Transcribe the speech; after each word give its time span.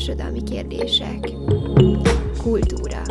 Társadalmi 0.00 0.42
kérdések, 0.42 1.30
kultúra, 2.42 3.02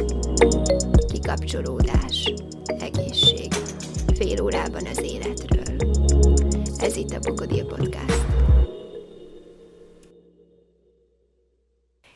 kikapcsolódás, 1.12 2.33
egészség, 2.65 3.54
fél 4.15 4.42
órában 4.42 4.85
az 4.85 5.02
életről. 5.02 5.92
Ez 6.77 6.95
itt 6.95 7.11
a 7.11 7.20
Bokodil 7.20 7.65
Podcast. 7.65 8.25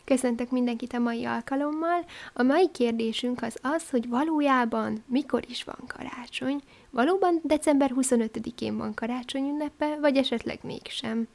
Köszöntök 0.03 0.51
mindenkit 0.51 0.93
a 0.93 0.99
mai 0.99 1.25
alkalommal. 1.25 2.05
A 2.33 2.43
mai 2.43 2.69
kérdésünk 2.71 3.41
az 3.41 3.57
az, 3.61 3.89
hogy 3.89 4.09
valójában 4.09 5.03
mikor 5.07 5.43
is 5.49 5.63
van 5.63 5.79
karácsony, 5.87 6.61
valóban 6.89 7.39
december 7.43 7.91
25-én 7.95 8.77
van 8.77 8.93
karácsony 8.93 9.47
ünnepe, 9.47 9.97
vagy 10.01 10.17
esetleg 10.17 10.59
mégsem. 10.61 11.27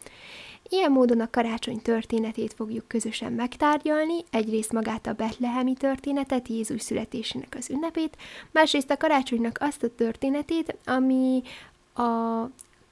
Ilyen 0.69 0.93
módon 0.93 1.21
a 1.21 1.30
karácsony 1.30 1.82
történetét 1.82 2.53
fogjuk 2.53 2.89
közösen 2.89 3.32
megtárgyalni, 3.32 4.25
egyrészt 4.31 4.72
magát 4.72 5.07
a 5.07 5.13
betlehemi 5.13 5.75
történetet, 5.75 6.49
Jézus 6.49 6.82
születésének 6.82 7.54
az 7.58 7.71
ünnepét, 7.71 8.17
másrészt 8.50 8.91
a 8.91 8.96
karácsonynak 8.96 9.58
azt 9.61 9.82
a 9.82 9.94
történetét, 9.94 10.77
ami 10.85 11.43
a 11.94 12.43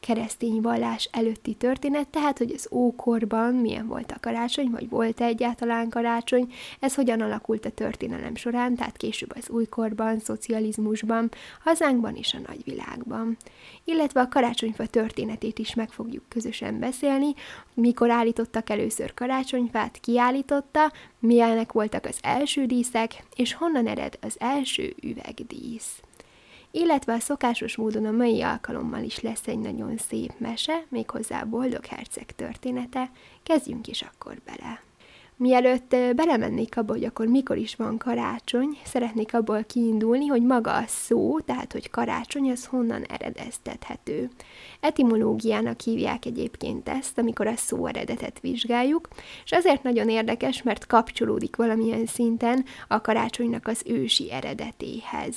keresztény 0.06 0.60
vallás 0.60 1.09
előtti 1.12 1.55
történet, 1.55 2.09
tehát 2.09 2.38
hogy 2.38 2.52
az 2.55 2.69
ókorban 2.70 3.55
milyen 3.55 3.87
volt 3.87 4.12
a 4.12 4.20
karácsony, 4.20 4.70
vagy 4.70 4.88
volt 4.88 5.20
-e 5.20 5.24
egyáltalán 5.24 5.88
karácsony, 5.88 6.52
ez 6.80 6.95
hogyan 6.95 7.20
alakult 7.20 7.65
a 7.65 7.70
történelem 7.70 8.34
során, 8.34 8.74
tehát 8.74 8.96
később 8.96 9.32
az 9.37 9.51
újkorban, 9.51 10.19
szocializmusban, 10.19 11.30
hazánkban 11.60 12.15
és 12.15 12.34
a 12.34 12.38
nagyvilágban. 12.46 13.37
Illetve 13.84 14.20
a 14.20 14.29
karácsonyfa 14.29 14.87
történetét 14.87 15.59
is 15.59 15.74
meg 15.74 15.91
fogjuk 15.91 16.24
közösen 16.29 16.79
beszélni, 16.79 17.34
mikor 17.74 18.10
állítottak 18.10 18.70
először 18.70 19.15
karácsonyfát, 19.15 19.98
ki 20.01 20.18
állította, 20.18 20.93
milyenek 21.18 21.73
voltak 21.73 22.04
az 22.04 22.18
első 22.23 22.66
díszek, 22.66 23.24
és 23.37 23.54
honnan 23.54 23.87
ered 23.87 24.18
az 24.20 24.37
első 24.38 24.95
üvegdísz 25.02 26.01
illetve 26.77 27.13
a 27.13 27.19
szokásos 27.19 27.77
módon 27.77 28.05
a 28.05 28.10
mai 28.10 28.43
alkalommal 28.43 29.02
is 29.02 29.21
lesz 29.21 29.46
egy 29.46 29.59
nagyon 29.59 29.96
szép 29.96 30.32
mese, 30.38 30.85
méghozzá 30.88 31.41
a 31.41 31.46
Boldog 31.46 31.85
Herceg 31.85 32.27
története. 32.37 33.10
Kezdjünk 33.43 33.87
is 33.87 34.02
akkor 34.02 34.37
bele. 34.45 34.80
Mielőtt 35.38 35.97
belemennék 36.16 36.77
abba, 36.77 36.93
hogy 36.93 37.04
akkor 37.04 37.27
mikor 37.27 37.57
is 37.57 37.74
van 37.74 37.99
karácsony, 37.99 38.79
szeretnék 38.85 39.35
abból 39.35 39.65
kiindulni, 39.65 40.27
hogy 40.27 40.43
maga 40.43 40.77
a 40.77 40.85
szó, 40.87 41.41
tehát 41.41 41.73
hogy 41.73 41.91
karácsony, 41.91 42.51
az 42.51 42.66
honnan 42.66 43.02
eredeztethető. 43.02 44.30
Etimológiának 44.80 45.80
hívják 45.80 46.24
egyébként 46.24 46.88
ezt, 46.88 47.19
amikor 47.19 47.47
a 47.47 47.57
szó 47.57 47.87
eredetet 47.87 48.41
vizsgáljuk, 48.41 49.09
és 49.45 49.52
azért 49.52 49.82
nagyon 49.82 50.09
érdekes, 50.09 50.63
mert 50.63 50.87
kapcsolódik 50.87 51.57
valamilyen 51.57 52.07
szinten 52.07 52.65
a 52.88 53.01
karácsonynak 53.01 53.66
az 53.66 53.82
ősi 53.87 54.32
eredetéhez. 54.32 55.37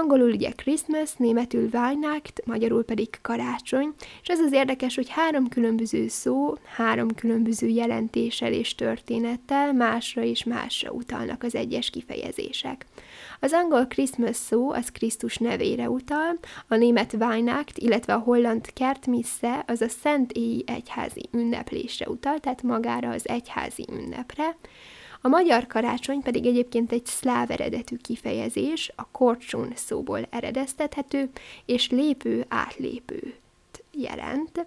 Angolul 0.00 0.30
ugye 0.30 0.50
Christmas, 0.50 1.12
németül 1.16 1.68
Weihnacht, 1.72 2.42
magyarul 2.44 2.84
pedig 2.84 3.08
karácsony, 3.22 3.94
és 4.22 4.28
ez 4.28 4.40
az 4.40 4.52
érdekes, 4.52 4.94
hogy 4.94 5.08
három 5.08 5.48
különböző 5.48 6.08
szó, 6.08 6.54
három 6.74 7.14
különböző 7.14 7.66
jelentéssel 7.66 8.52
és 8.52 8.74
történettel 8.74 9.72
másra 9.72 10.22
és 10.22 10.44
másra 10.44 10.90
utalnak 10.90 11.42
az 11.42 11.54
egyes 11.54 11.90
kifejezések. 11.90 12.86
Az 13.40 13.52
angol 13.52 13.86
Christmas 13.86 14.36
szó 14.36 14.70
az 14.70 14.90
Krisztus 14.90 15.36
nevére 15.36 15.90
utal, 15.90 16.38
a 16.68 16.76
német 16.76 17.12
Weihnacht, 17.12 17.78
illetve 17.78 18.14
a 18.14 18.18
holland 18.18 18.72
Kertmisse 18.72 19.64
az 19.66 19.80
a 19.80 19.88
Szent 19.88 20.32
Éji 20.32 20.64
egyházi 20.66 21.28
ünneplésre 21.32 22.08
utal, 22.08 22.38
tehát 22.38 22.62
magára 22.62 23.10
az 23.10 23.28
egyházi 23.28 23.84
ünnepre, 23.92 24.56
a 25.26 25.28
magyar 25.28 25.66
karácsony 25.66 26.22
pedig 26.22 26.46
egyébként 26.46 26.92
egy 26.92 27.06
szláv 27.06 27.50
eredetű 27.50 27.96
kifejezés, 27.96 28.92
a 28.96 29.06
korcsun 29.10 29.72
szóból 29.74 30.26
eredeztethető, 30.30 31.30
és 31.64 31.90
lépő 31.90 32.44
átlépőt 32.48 33.82
jelent, 33.92 34.66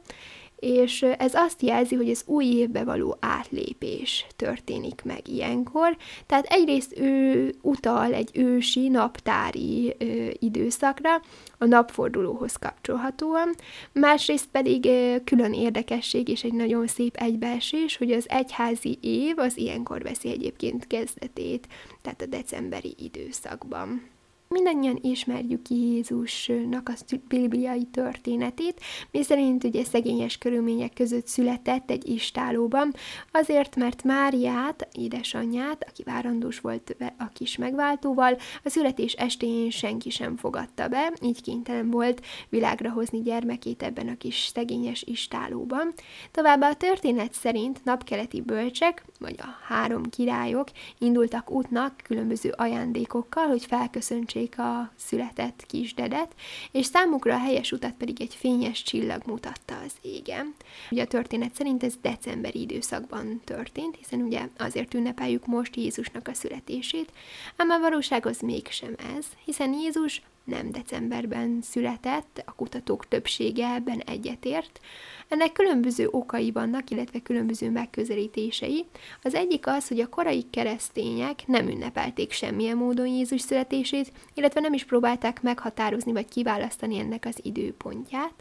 és 0.59 1.01
ez 1.01 1.33
azt 1.33 1.61
jelzi, 1.61 1.95
hogy 1.95 2.09
az 2.09 2.23
új 2.25 2.45
évbe 2.45 2.83
való 2.83 3.17
átlépés 3.19 4.25
történik 4.35 5.01
meg 5.03 5.27
ilyenkor. 5.27 5.97
Tehát 6.25 6.45
egyrészt 6.45 6.99
ő 6.99 7.53
utal 7.61 8.13
egy 8.13 8.29
ősi, 8.33 8.87
naptári 8.87 9.95
ö, 9.97 10.27
időszakra, 10.39 11.21
a 11.57 11.65
napfordulóhoz 11.65 12.55
kapcsolhatóan, 12.55 13.55
másrészt 13.91 14.47
pedig 14.51 14.85
ö, 14.85 15.15
külön 15.23 15.53
érdekesség 15.53 16.27
és 16.27 16.43
egy 16.43 16.53
nagyon 16.53 16.87
szép 16.87 17.15
egybeesés, 17.15 17.97
hogy 17.97 18.11
az 18.11 18.25
egyházi 18.29 18.97
év 19.01 19.37
az 19.37 19.57
ilyenkor 19.57 20.01
veszi 20.01 20.29
egyébként 20.29 20.87
kezdetét, 20.87 21.67
tehát 22.01 22.21
a 22.21 22.25
decemberi 22.25 22.95
időszakban. 22.97 24.19
Mindannyian 24.53 24.99
ismerjük 25.01 25.69
Jézusnak 25.69 26.89
a 26.89 27.15
bibliai 27.27 27.83
történetét, 27.83 28.81
mi 29.11 29.23
szerint 29.23 29.63
ugye 29.63 29.83
szegényes 29.83 30.37
körülmények 30.37 30.93
között 30.93 31.27
született 31.27 31.91
egy 31.91 32.09
istálóban, 32.09 32.93
azért, 33.31 33.75
mert 33.75 34.03
Máriát, 34.03 34.88
édesanyját, 34.91 35.85
aki 35.89 36.03
várandós 36.03 36.59
volt 36.59 36.95
a 37.17 37.29
kis 37.33 37.57
megváltóval, 37.57 38.38
a 38.63 38.69
születés 38.69 39.13
estéjén 39.13 39.69
senki 39.69 40.09
sem 40.09 40.38
fogadta 40.38 40.88
be, 40.88 41.13
így 41.21 41.41
kénytelen 41.41 41.89
volt 41.89 42.21
világra 42.49 42.91
hozni 42.91 43.21
gyermekét 43.21 43.83
ebben 43.83 44.07
a 44.07 44.17
kis 44.17 44.49
szegényes 44.53 45.03
istálóban. 45.07 45.93
Továbbá 46.31 46.69
a 46.69 46.75
történet 46.75 47.33
szerint 47.33 47.83
napkeleti 47.83 48.41
bölcsek, 48.41 49.05
vagy 49.19 49.35
a 49.38 49.73
három 49.73 50.03
királyok 50.03 50.67
indultak 50.97 51.51
útnak 51.51 51.93
különböző 52.03 52.53
ajándékokkal, 52.57 53.47
hogy 53.47 53.65
felköszöntsék 53.65 54.38
megkeressék 54.39 54.59
a 54.59 54.91
született 54.95 55.66
kisdedet, 55.67 56.35
és 56.72 56.85
számukra 56.85 57.33
a 57.33 57.39
helyes 57.39 57.72
utat 57.72 57.94
pedig 57.94 58.22
egy 58.22 58.35
fényes 58.35 58.83
csillag 58.83 59.22
mutatta 59.25 59.77
az 59.85 59.94
égen. 60.01 60.53
Ugye 60.91 61.03
a 61.03 61.07
történet 61.07 61.55
szerint 61.55 61.83
ez 61.83 61.94
decemberi 62.01 62.61
időszakban 62.61 63.41
történt, 63.44 63.95
hiszen 63.95 64.22
ugye 64.22 64.47
azért 64.57 64.94
ünnepeljük 64.94 65.45
most 65.45 65.75
Jézusnak 65.75 66.27
a 66.27 66.33
születését, 66.33 67.11
ám 67.55 67.69
a 67.69 67.79
valóság 67.79 68.25
az 68.25 68.39
mégsem 68.39 68.95
ez, 69.17 69.25
hiszen 69.45 69.73
Jézus 69.73 70.22
nem 70.49 70.71
decemberben 70.71 71.59
született, 71.61 72.43
a 72.45 72.53
kutatók 72.53 73.07
többsége 73.07 73.73
ebben 73.73 73.99
egyetért. 73.99 74.79
Ennek 75.27 75.51
különböző 75.51 76.07
okai 76.11 76.51
vannak, 76.51 76.89
illetve 76.89 77.19
különböző 77.19 77.69
megközelítései. 77.71 78.85
Az 79.23 79.33
egyik 79.33 79.67
az, 79.67 79.88
hogy 79.88 79.99
a 79.99 80.09
korai 80.09 80.45
keresztények 80.49 81.47
nem 81.47 81.67
ünnepelték 81.67 82.31
semmilyen 82.31 82.77
módon 82.77 83.07
Jézus 83.07 83.41
születését, 83.41 84.11
illetve 84.33 84.59
nem 84.59 84.73
is 84.73 84.85
próbálták 84.85 85.41
meghatározni 85.41 86.11
vagy 86.11 86.27
kiválasztani 86.27 86.99
ennek 86.99 87.25
az 87.25 87.39
időpontját. 87.41 88.33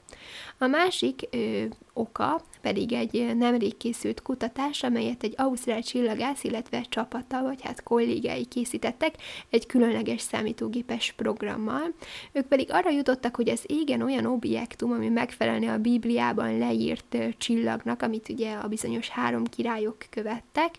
A 0.59 0.67
másik 0.67 1.23
ö, 1.31 1.65
oka 1.93 2.43
pedig 2.69 2.93
egy 2.93 3.37
nemrég 3.37 3.77
készült 3.77 4.23
kutatás, 4.23 4.83
amelyet 4.83 5.23
egy 5.23 5.35
ausztrál 5.37 5.83
csillagász, 5.83 6.45
illetve 6.45 6.85
csapata, 6.89 7.43
vagy 7.43 7.63
hát 7.63 7.83
kollégái 7.83 8.45
készítettek 8.45 9.15
egy 9.51 9.67
különleges 9.67 10.21
számítógépes 10.21 11.13
programmal. 11.13 11.95
Ők 12.33 12.47
pedig 12.47 12.73
arra 12.73 12.91
jutottak, 12.91 13.37
hogy 13.37 13.49
az 13.49 13.63
égen 13.67 14.03
olyan 14.03 14.25
objektum, 14.27 14.93
ami 14.93 15.09
megfelelne 15.09 15.73
a 15.73 15.79
Bibliában 15.79 16.59
leírt 16.59 17.17
csillagnak, 17.39 18.03
amit 18.03 18.29
ugye 18.29 18.53
a 18.53 18.69
bizonyos 18.69 19.09
három 19.09 19.45
királyok 19.45 19.97
követtek, 20.11 20.75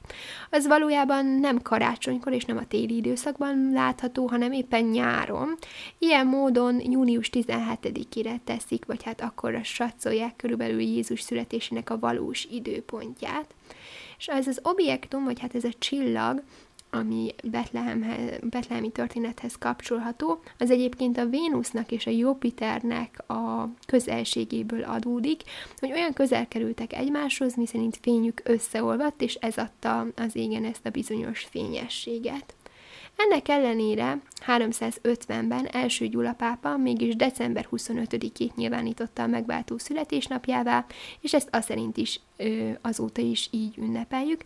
az 0.50 0.68
valójában 0.68 1.26
nem 1.26 1.62
karácsonykor 1.62 2.34
és 2.34 2.46
nem 2.46 2.58
a 2.58 2.68
téli 2.68 2.96
időszakban 2.96 3.70
látható, 3.72 4.28
hanem 4.28 4.52
éppen 4.52 4.84
nyáron. 4.84 5.56
Ilyen 5.98 6.28
módon 6.28 6.82
június 6.92 7.30
17-ére 7.34 8.36
teszik, 8.44 8.86
vagy 8.86 9.04
hát 9.04 9.22
akkor 9.22 9.56
a 9.56 9.64
satszolják 9.64 10.36
körülbelül 10.36 10.80
Jézus 10.80 11.22
születésének 11.22 11.79
a 11.86 12.00
valós 12.00 12.48
időpontját. 12.52 13.54
És 14.18 14.28
ez 14.28 14.48
az 14.48 14.60
objektum, 14.64 15.24
vagy 15.24 15.40
hát 15.40 15.56
ez 15.56 15.64
a 15.64 15.74
csillag, 15.80 16.44
ami 16.92 17.36
betlehemi 18.42 18.92
történethez 18.92 19.56
kapcsolható, 19.58 20.42
az 20.58 20.72
egyébként 20.72 21.18
a 21.18 21.26
Vénusznak 21.26 21.92
és 21.92 22.08
a 22.08 22.12
Jupiternek 22.12 23.30
a 23.30 23.68
közelségéből 23.86 24.84
adódik, 24.84 25.42
hogy 25.78 25.92
olyan 25.92 26.14
közel 26.14 26.48
kerültek 26.48 26.94
egymáshoz, 26.94 27.56
miszerint 27.56 28.00
fényük 28.02 28.42
összeolvadt, 28.44 29.22
és 29.22 29.36
ez 29.36 29.58
adta 29.58 30.08
az 30.16 30.36
égen 30.36 30.66
ezt 30.66 30.86
a 30.86 30.90
bizonyos 30.90 31.48
fényességet. 31.52 32.54
Ennek 33.22 33.48
ellenére 33.48 34.22
350-ben 34.48 35.66
első 35.66 36.08
Gyula 36.08 36.34
pápa 36.34 36.78
mégis 36.78 37.16
december 37.16 37.68
25-ét 37.72 38.56
nyilvánította 38.56 39.24
a 39.24 39.28
megváltó 39.28 39.78
születésnapjává, 39.78 40.86
és 41.20 41.34
ezt 41.34 41.48
azt 41.52 41.68
szerint 41.68 41.98
is 41.98 42.20
ö, 42.38 42.70
azóta 42.82 43.22
is 43.22 43.48
így 43.52 43.78
ünnepeljük. 43.78 44.44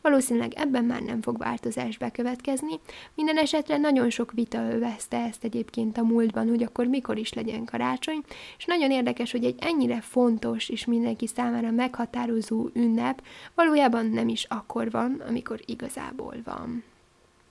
Valószínűleg 0.00 0.52
ebben 0.54 0.84
már 0.84 1.02
nem 1.02 1.22
fog 1.22 1.38
változás 1.38 1.98
bekövetkezni. 1.98 2.80
Minden 3.14 3.38
esetre 3.38 3.76
nagyon 3.76 4.10
sok 4.10 4.32
vita 4.32 4.70
övezte 4.72 5.16
ezt 5.16 5.44
egyébként 5.44 5.98
a 5.98 6.02
múltban, 6.02 6.48
hogy 6.48 6.62
akkor 6.62 6.86
mikor 6.86 7.18
is 7.18 7.32
legyen 7.32 7.64
karácsony, 7.64 8.22
és 8.58 8.64
nagyon 8.64 8.90
érdekes, 8.90 9.32
hogy 9.32 9.44
egy 9.44 9.58
ennyire 9.60 10.00
fontos 10.00 10.68
és 10.68 10.84
mindenki 10.84 11.26
számára 11.26 11.70
meghatározó 11.70 12.68
ünnep 12.72 13.22
valójában 13.54 14.06
nem 14.06 14.28
is 14.28 14.44
akkor 14.44 14.90
van, 14.90 15.22
amikor 15.28 15.60
igazából 15.66 16.36
van. 16.44 16.84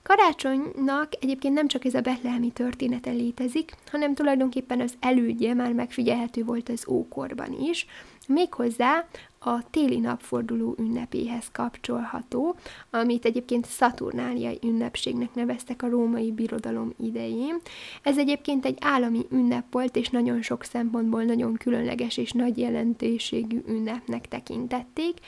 Karácsonynak 0.06 1.08
egyébként 1.20 1.54
nem 1.54 1.68
csak 1.68 1.84
ez 1.84 1.94
a 1.94 2.00
betlehemi 2.00 2.50
története 2.50 3.10
létezik, 3.10 3.74
hanem 3.90 4.14
tulajdonképpen 4.14 4.80
az 4.80 4.94
elődje 5.00 5.54
már 5.54 5.72
megfigyelhető 5.72 6.44
volt 6.44 6.68
az 6.68 6.84
ókorban 6.88 7.52
is, 7.52 7.86
méghozzá 8.26 9.06
a 9.38 9.70
téli 9.70 9.98
napforduló 9.98 10.74
ünnepéhez 10.78 11.48
kapcsolható, 11.52 12.56
amit 12.90 13.24
egyébként 13.24 13.66
Szaturnáliai 13.66 14.58
ünnepségnek 14.62 15.34
neveztek 15.34 15.82
a 15.82 15.88
római 15.88 16.32
birodalom 16.32 16.92
idején. 17.00 17.56
Ez 18.02 18.18
egyébként 18.18 18.64
egy 18.64 18.78
állami 18.80 19.26
ünnep 19.30 19.64
volt, 19.70 19.96
és 19.96 20.08
nagyon 20.08 20.42
sok 20.42 20.64
szempontból 20.64 21.22
nagyon 21.22 21.54
különleges 21.54 22.16
és 22.16 22.32
nagy 22.32 22.58
jelentőségű 22.58 23.62
ünnepnek 23.66 24.28
tekintették. 24.28 25.18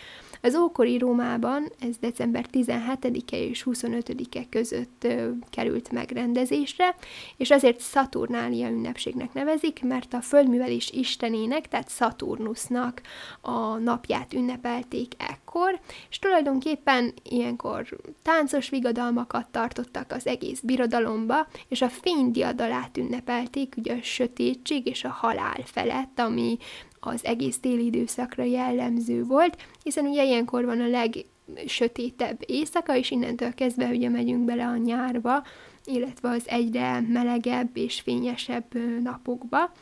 Az 0.43 0.57
ókori 0.57 0.99
Rómában 0.99 1.73
ez 1.81 1.97
december 1.97 2.47
17-e 2.53 3.37
és 3.37 3.67
25-e 3.71 4.45
között 4.49 5.05
ö, 5.05 5.31
került 5.51 5.93
megrendezésre, 5.93 6.95
és 7.37 7.51
azért 7.51 7.81
Szaturnália 7.81 8.69
ünnepségnek 8.69 9.33
nevezik, 9.33 9.83
mert 9.83 10.15
a 10.15 10.21
földművelés 10.21 10.91
istenének, 10.91 11.69
tehát 11.69 11.89
Szaturnusnak 11.89 13.01
a 13.41 13.77
napját 13.77 14.33
ünnepelték 14.33 15.13
ekkor, 15.19 15.81
és 16.11 16.19
tulajdonképpen 16.19 17.13
ilyenkor 17.23 17.87
táncos 18.23 18.69
vigadalmakat 18.69 19.47
tartottak 19.49 20.13
az 20.13 20.27
egész 20.27 20.61
birodalomba, 20.61 21.47
és 21.69 21.83
a 21.83 21.89
fénydiadalát 21.89 22.97
ünnepelték, 22.97 23.75
ugye 23.77 23.95
a 23.95 24.03
sötétség 24.03 24.87
és 24.87 25.05
a 25.05 25.09
halál 25.09 25.61
felett, 25.65 26.19
ami 26.19 26.59
az 27.01 27.25
egész 27.25 27.59
téli 27.59 27.85
időszakra 27.85 28.45
jellemző 28.45 29.25
volt, 29.25 29.57
hiszen 29.83 30.07
ugye 30.07 30.25
ilyenkor 30.25 30.65
van 30.65 30.81
a 30.81 30.87
legsötétebb 30.87 32.39
éjszaka, 32.47 32.97
és 32.97 33.11
innentől 33.11 33.55
kezdve 33.55 33.89
ugye 33.89 34.09
megyünk 34.09 34.45
bele 34.45 34.67
a 34.67 34.77
nyárba, 34.77 35.43
illetve 35.85 36.29
az 36.29 36.49
egyre 36.49 37.01
melegebb 37.01 37.77
és 37.77 38.01
fényesebb 38.01 38.75
napokba. 39.03 39.73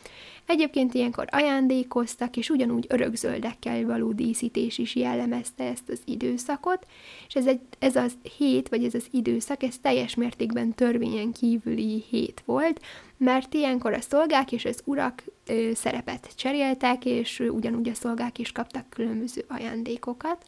Egyébként 0.46 0.94
ilyenkor 0.94 1.26
ajándékoztak, 1.30 2.36
és 2.36 2.50
ugyanúgy 2.50 2.86
örökzöldekkel 2.88 3.84
való 3.84 4.12
díszítés 4.12 4.78
is 4.78 4.94
jellemezte 4.94 5.64
ezt 5.64 5.88
az 5.88 6.00
időszakot, 6.04 6.86
és 7.28 7.34
ez, 7.34 7.46
egy, 7.46 7.60
ez 7.78 7.96
az 7.96 8.12
hét, 8.36 8.68
vagy 8.68 8.84
ez 8.84 8.94
az 8.94 9.06
időszak, 9.10 9.62
ez 9.62 9.78
teljes 9.78 10.14
mértékben 10.14 10.74
törvényen 10.74 11.32
kívüli 11.32 12.04
hét 12.10 12.42
volt, 12.44 12.80
mert 13.16 13.54
ilyenkor 13.54 13.92
a 13.92 14.00
szolgák 14.00 14.52
és 14.52 14.64
az 14.64 14.80
urak 14.84 15.24
ö, 15.46 15.70
szerepet 15.74 16.36
cseréltek, 16.36 17.04
és 17.04 17.40
ugyanúgy 17.48 17.88
a 17.88 17.94
szolgák 17.94 18.38
is 18.38 18.52
kaptak 18.52 18.90
különböző 18.90 19.44
ajándékokat. 19.48 20.44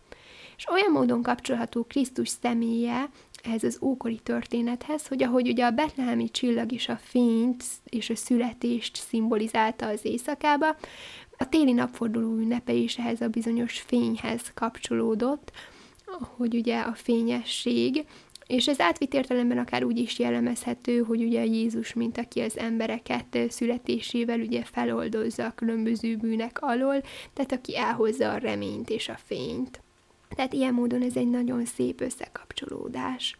És 0.56 0.68
olyan 0.68 0.92
módon 0.92 1.22
kapcsolható 1.22 1.84
Krisztus 1.84 2.28
személye 2.28 3.08
ehhez 3.42 3.62
az 3.62 3.78
ókori 3.82 4.18
történethez, 4.22 5.06
hogy 5.06 5.22
ahogy 5.22 5.48
ugye 5.48 5.64
a 5.64 5.70
betlehemi 5.70 6.30
csillag 6.30 6.72
is 6.72 6.88
a 6.88 6.98
fényt 7.02 7.64
és 7.84 8.10
a 8.10 8.16
születést 8.16 8.96
szimbolizálta 8.96 9.86
az 9.86 10.04
éjszakába, 10.04 10.76
a 11.40 11.48
téli 11.48 11.72
napforduló 11.72 12.36
ünnepe 12.36 12.72
is 12.72 12.98
ehhez 12.98 13.20
a 13.20 13.28
bizonyos 13.28 13.80
fényhez 13.80 14.52
kapcsolódott, 14.54 15.52
hogy 16.36 16.54
ugye 16.54 16.80
a 16.80 16.94
fényesség, 16.94 18.04
és 18.46 18.68
ez 18.68 18.80
átvitt 18.80 19.14
értelemben 19.14 19.58
akár 19.58 19.84
úgy 19.84 19.98
is 19.98 20.18
jellemezhető, 20.18 20.98
hogy 20.98 21.22
ugye 21.22 21.44
Jézus, 21.44 21.92
mint 21.92 22.18
aki 22.18 22.40
az 22.40 22.58
embereket 22.58 23.38
születésével 23.48 24.40
ugye 24.40 24.64
feloldozza 24.64 25.44
a 25.44 25.54
különböző 25.54 26.16
bűnek 26.16 26.58
alól, 26.60 27.00
tehát 27.32 27.52
aki 27.52 27.76
elhozza 27.76 28.32
a 28.32 28.36
reményt 28.36 28.90
és 28.90 29.08
a 29.08 29.18
fényt. 29.24 29.80
Tehát 30.28 30.52
ilyen 30.52 30.74
módon 30.74 31.02
ez 31.02 31.16
egy 31.16 31.30
nagyon 31.30 31.64
szép 31.64 32.00
összekapcsolódás. 32.00 33.38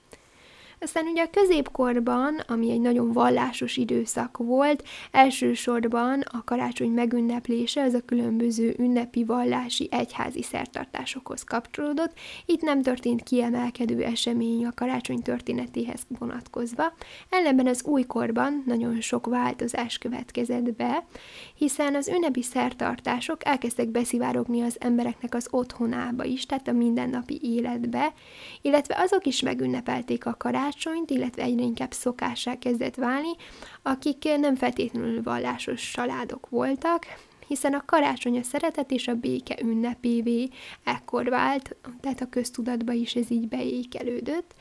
Aztán 0.81 1.07
ugye 1.07 1.23
a 1.23 1.31
középkorban, 1.31 2.41
ami 2.47 2.71
egy 2.71 2.81
nagyon 2.81 3.13
vallásos 3.13 3.77
időszak 3.77 4.37
volt, 4.37 4.85
elsősorban 5.11 6.21
a 6.21 6.45
karácsony 6.45 6.91
megünneplése 6.91 7.83
az 7.83 7.95
a 7.95 8.01
különböző 8.01 8.75
ünnepi 8.79 9.25
vallási 9.25 9.89
egyházi 9.91 10.43
szertartásokhoz 10.43 11.43
kapcsolódott. 11.43 12.13
Itt 12.47 12.61
nem 12.61 12.83
történt 12.83 13.23
kiemelkedő 13.23 14.03
esemény 14.03 14.67
a 14.67 14.73
karácsony 14.75 15.23
történetéhez 15.23 16.01
vonatkozva, 16.19 16.93
ellenben 17.29 17.67
az 17.67 17.85
újkorban 17.85 18.63
nagyon 18.67 19.01
sok 19.01 19.27
változás 19.27 19.99
következett 19.99 20.75
be, 20.75 21.05
hiszen 21.55 21.95
az 21.95 22.09
ünnepi 22.09 22.43
szertartások 22.43 23.47
elkezdtek 23.47 23.89
beszivárogni 23.89 24.61
az 24.61 24.77
embereknek 24.81 25.35
az 25.35 25.49
otthonába 25.51 26.25
is, 26.25 26.47
tehát 26.47 26.69
a 26.69 26.73
mindennapi 26.73 27.41
életbe, 27.43 28.13
illetve 28.63 28.97
azok 28.99 29.27
is 29.27 29.41
megünnepelték 29.41 30.27
a 30.27 30.35
karácsony, 30.39 30.67
karácsonyt, 30.69 31.11
illetve 31.11 31.43
egyre 31.43 31.63
inkább 31.63 31.93
szokássá 31.93 32.59
kezdett 32.59 32.95
válni, 32.95 33.33
akik 33.83 34.25
nem 34.39 34.55
feltétlenül 34.55 35.23
vallásos 35.23 35.91
családok 35.91 36.49
voltak, 36.49 37.07
hiszen 37.47 37.75
a 37.75 37.85
karácsony 37.87 38.39
a 38.39 38.43
szeretet 38.43 38.91
és 38.91 39.09
a 39.09 39.15
béke 39.15 39.57
ünnepévé 39.63 40.49
ekkor 40.85 41.29
vált, 41.29 41.77
tehát 42.01 42.21
a 42.21 42.29
köztudatba 42.29 42.93
is 42.93 43.15
ez 43.15 43.31
így 43.31 43.49
beékelődött, 43.49 44.55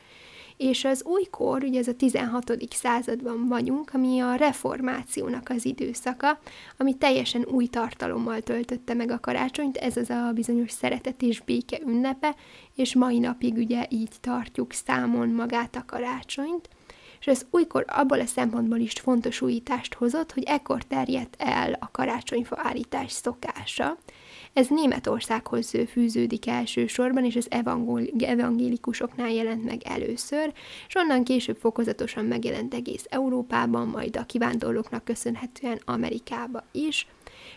és 0.58 0.84
az 0.84 1.04
újkor, 1.04 1.64
ugye 1.64 1.78
ez 1.78 1.88
a 1.88 1.94
16. 1.94 2.52
században 2.70 3.46
vagyunk, 3.48 3.90
ami 3.94 4.20
a 4.20 4.34
reformációnak 4.34 5.48
az 5.48 5.64
időszaka, 5.64 6.40
ami 6.76 6.94
teljesen 6.94 7.44
új 7.44 7.66
tartalommal 7.66 8.40
töltötte 8.40 8.94
meg 8.94 9.10
a 9.10 9.20
karácsonyt, 9.20 9.76
ez 9.76 9.96
az 9.96 10.10
a 10.10 10.30
bizonyos 10.34 10.70
szeretet 10.70 11.22
és 11.22 11.40
béke 11.40 11.78
ünnepe, 11.86 12.34
és 12.74 12.94
mai 12.94 13.18
napig 13.18 13.56
ugye 13.56 13.86
így 13.88 14.12
tartjuk 14.20 14.72
számon 14.72 15.28
magát 15.28 15.76
a 15.76 15.84
karácsonyt 15.86 16.68
és 17.20 17.26
ez 17.26 17.46
újkor 17.50 17.84
abból 17.86 18.20
a 18.20 18.26
szempontból 18.26 18.78
is 18.78 18.92
fontos 18.92 19.40
újítást 19.40 19.94
hozott, 19.94 20.32
hogy 20.32 20.42
ekkor 20.42 20.82
terjedt 20.82 21.36
el 21.38 21.76
a 21.80 21.90
karácsonyfa 21.90 22.56
állítás 22.58 23.12
szokása, 23.12 23.98
ez 24.58 24.68
Németországhoz 24.68 25.72
fűződik 25.90 26.46
elsősorban, 26.46 27.24
és 27.24 27.36
az 27.36 27.48
evangélikusoknál 28.18 29.30
jelent 29.30 29.64
meg 29.64 29.82
először, 29.84 30.52
és 30.88 30.94
onnan 30.94 31.24
később 31.24 31.56
fokozatosan 31.56 32.24
megjelent 32.24 32.74
egész 32.74 33.04
Európában, 33.08 33.86
majd 33.88 34.16
a 34.16 34.24
kivándorlóknak 34.24 35.04
köszönhetően 35.04 35.80
Amerikába 35.84 36.64
is. 36.72 37.06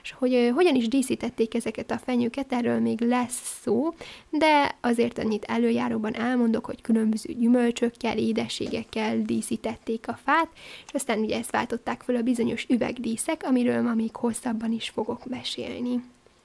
És 0.04 0.12
hogy 0.12 0.52
hogyan 0.54 0.76
is 0.76 0.88
díszítették 0.88 1.56
ezeket 1.56 1.92
a 1.92 1.98
fenyőket, 1.98 2.54
erről 2.54 2.80
még 2.80 3.02
lesz 3.02 3.60
szó, 3.62 3.94
de 4.30 4.76
azért 4.82 5.20
annyit 5.20 5.46
előjáróban 5.46 6.16
elmondok, 6.16 6.66
hogy 6.66 6.82
különböző 6.82 7.34
gyümölcsökkel, 7.34 8.18
édességekkel 8.18 9.22
díszítették 9.22 10.08
a 10.08 10.20
fát, 10.24 10.50
és 10.86 10.94
aztán 10.94 11.20
ugye 11.20 11.38
ezt 11.38 11.52
váltották 11.52 12.02
föl 12.02 12.16
a 12.16 12.22
bizonyos 12.22 12.66
üvegdíszek, 12.70 13.44
amiről 13.44 13.82
ma 13.82 13.94
még 13.94 14.16
hosszabban 14.16 14.72
is 14.72 14.90
fogok 14.90 15.26
mesélni 15.26 16.02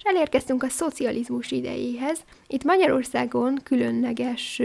elérkeztünk 0.06 0.62
a 0.62 0.68
szocializmus 0.68 1.50
idejéhez. 1.50 2.18
Itt 2.48 2.64
Magyarországon 2.64 3.60
különleges 3.62 4.62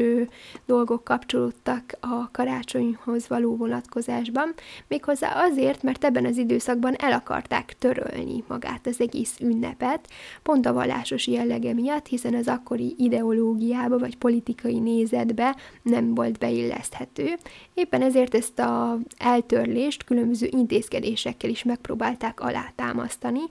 dolgok 0.65 1.03
kapcsolódtak 1.03 1.83
a 2.00 2.31
karácsonyhoz 2.31 3.27
való 3.27 3.55
vonatkozásban, 3.55 4.53
méghozzá 4.88 5.31
azért, 5.35 5.83
mert 5.83 6.03
ebben 6.03 6.25
az 6.25 6.38
időszakban 6.38 6.93
el 6.93 7.11
akarták 7.11 7.75
törölni 7.79 8.43
magát 8.47 8.88
az 8.88 9.00
egész 9.00 9.35
ünnepet, 9.39 10.07
pont 10.43 10.65
a 10.65 10.73
vallásos 10.73 11.27
jellege 11.27 11.73
miatt, 11.73 12.07
hiszen 12.07 12.33
az 12.33 12.47
akkori 12.47 12.95
ideológiába 12.97 13.97
vagy 13.97 14.17
politikai 14.17 14.79
nézetbe 14.79 15.55
nem 15.81 16.13
volt 16.13 16.38
beilleszthető. 16.38 17.38
Éppen 17.73 18.01
ezért 18.01 18.35
ezt 18.35 18.59
a 18.59 18.97
eltörlést 19.17 20.03
különböző 20.03 20.47
intézkedésekkel 20.51 21.50
is 21.50 21.63
megpróbálták 21.63 22.39
alátámasztani. 22.39 23.41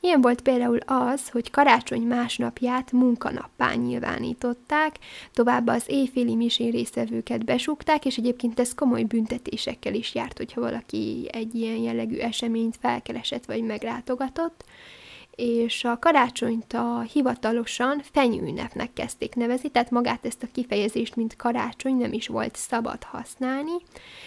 Ilyen 0.00 0.20
volt 0.20 0.40
például 0.40 0.78
az, 0.86 1.28
hogy 1.28 1.50
karácsony 1.50 2.02
másnapját 2.02 2.92
nyilvánították, 3.82 4.98
továbbá 5.32 5.74
az 5.74 5.84
éjféli 5.86 6.34
misén 6.34 6.70
résztvevőket 6.70 7.44
besúgták, 7.44 8.04
és 8.04 8.16
egyébként 8.16 8.60
ez 8.60 8.74
komoly 8.74 9.02
büntetésekkel 9.02 9.94
is 9.94 10.14
járt, 10.14 10.36
hogyha 10.36 10.60
valaki 10.60 11.28
egy 11.32 11.54
ilyen 11.54 11.76
jellegű 11.76 12.16
eseményt 12.16 12.76
felkeresett 12.80 13.44
vagy 13.44 13.62
meglátogatott 13.62 14.64
és 15.38 15.84
a 15.84 15.98
karácsonyt 15.98 16.72
a 16.72 17.00
hivatalosan 17.00 18.00
fenyőünnepnek 18.12 18.92
kezdték 18.92 19.34
nevezni, 19.34 19.68
tehát 19.68 19.90
magát 19.90 20.26
ezt 20.26 20.42
a 20.42 20.48
kifejezést, 20.52 21.16
mint 21.16 21.36
karácsony 21.36 21.96
nem 21.96 22.12
is 22.12 22.26
volt 22.26 22.56
szabad 22.56 23.02
használni. 23.02 23.72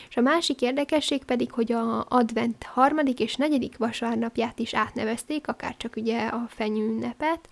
És 0.10 0.18
a 0.18 0.22
másik 0.22 0.62
érdekesség 0.62 1.24
pedig, 1.24 1.52
hogy 1.52 1.72
a 1.72 2.06
advent 2.10 2.64
harmadik 2.64 3.20
és 3.20 3.36
negyedik 3.36 3.78
vasárnapját 3.78 4.60
is 4.60 4.74
átnevezték, 4.74 5.48
akár 5.48 5.78
csak 5.78 5.96
ugye 5.96 6.28
a 6.28 6.46
fenyőünnepet. 6.50 7.50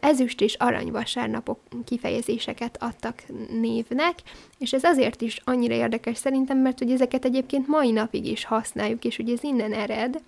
Ezüst 0.00 0.40
és 0.40 0.54
arany 0.54 0.90
vasárnapok 0.90 1.58
kifejezéseket 1.84 2.82
adtak 2.82 3.22
névnek, 3.60 4.14
és 4.58 4.72
ez 4.72 4.84
azért 4.84 5.20
is 5.20 5.40
annyira 5.44 5.74
érdekes 5.74 6.16
szerintem, 6.16 6.58
mert 6.58 6.78
hogy 6.78 6.90
ezeket 6.90 7.24
egyébként 7.24 7.66
mai 7.66 7.90
napig 7.90 8.26
is 8.26 8.44
használjuk, 8.44 9.04
és 9.04 9.18
ugye 9.18 9.32
ez 9.32 9.42
innen 9.42 9.72
ered, 9.72 10.20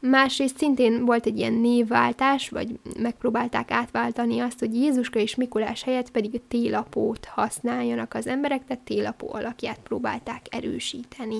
Másrészt 0.00 0.58
szintén 0.58 1.04
volt 1.04 1.26
egy 1.26 1.38
ilyen 1.38 1.52
névváltás, 1.52 2.48
vagy 2.48 2.78
megpróbálták 2.98 3.70
átváltani 3.70 4.38
azt, 4.38 4.58
hogy 4.58 4.74
Jézuska 4.74 5.18
és 5.18 5.34
Mikulás 5.34 5.82
helyett 5.82 6.10
pedig 6.10 6.40
télapót 6.48 7.24
használjanak 7.24 8.14
az 8.14 8.26
emberek, 8.26 8.64
tehát 8.64 8.84
télapó 8.84 9.34
alakját 9.34 9.78
próbálták 9.78 10.46
erősíteni. 10.50 11.38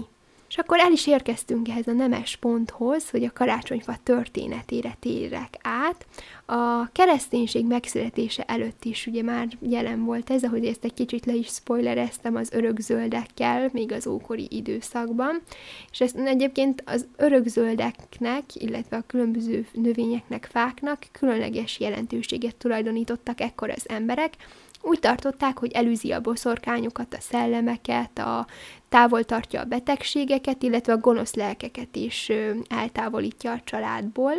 És 0.48 0.58
akkor 0.58 0.78
el 0.78 0.92
is 0.92 1.06
érkeztünk 1.06 1.68
ehhez 1.68 1.86
a 1.86 1.92
nemes 1.92 2.36
ponthoz, 2.36 3.10
hogy 3.10 3.24
a 3.24 3.32
karácsonyfa 3.32 3.96
történetére 4.02 4.96
térek 5.00 5.58
át. 5.62 6.06
A 6.46 6.88
kereszténység 6.92 7.66
megszületése 7.66 8.42
előtt 8.42 8.84
is 8.84 9.06
ugye 9.06 9.22
már 9.22 9.48
jelen 9.60 10.04
volt 10.04 10.30
ez, 10.30 10.44
ahogy 10.44 10.66
ezt 10.66 10.84
egy 10.84 10.94
kicsit 10.94 11.26
le 11.26 11.34
is 11.34 11.46
spoilereztem 11.46 12.36
az 12.36 12.52
örökzöldekkel, 12.52 13.68
még 13.72 13.92
az 13.92 14.06
ókori 14.06 14.46
időszakban. 14.50 15.42
És 15.90 16.00
ezt 16.00 16.16
egyébként 16.16 16.82
az 16.86 17.06
örökzöldeknek, 17.16 18.44
illetve 18.54 18.96
a 18.96 19.04
különböző 19.06 19.66
növényeknek, 19.72 20.48
fáknak 20.52 21.06
különleges 21.12 21.80
jelentőséget 21.80 22.56
tulajdonítottak 22.56 23.40
ekkor 23.40 23.70
az 23.70 23.88
emberek, 23.88 24.36
úgy 24.82 24.98
tartották, 24.98 25.58
hogy 25.58 25.72
előzi 25.72 26.12
a 26.12 26.20
boszorkányokat, 26.20 27.14
a 27.14 27.20
szellemeket, 27.20 28.18
a 28.18 28.46
távol 28.88 29.24
tartja 29.24 29.60
a 29.60 29.64
betegségeket, 29.64 30.62
illetve 30.62 30.92
a 30.92 30.98
gonosz 30.98 31.34
lelkeket 31.34 31.96
is 31.96 32.32
eltávolítja 32.68 33.52
a 33.52 33.60
családból. 33.64 34.34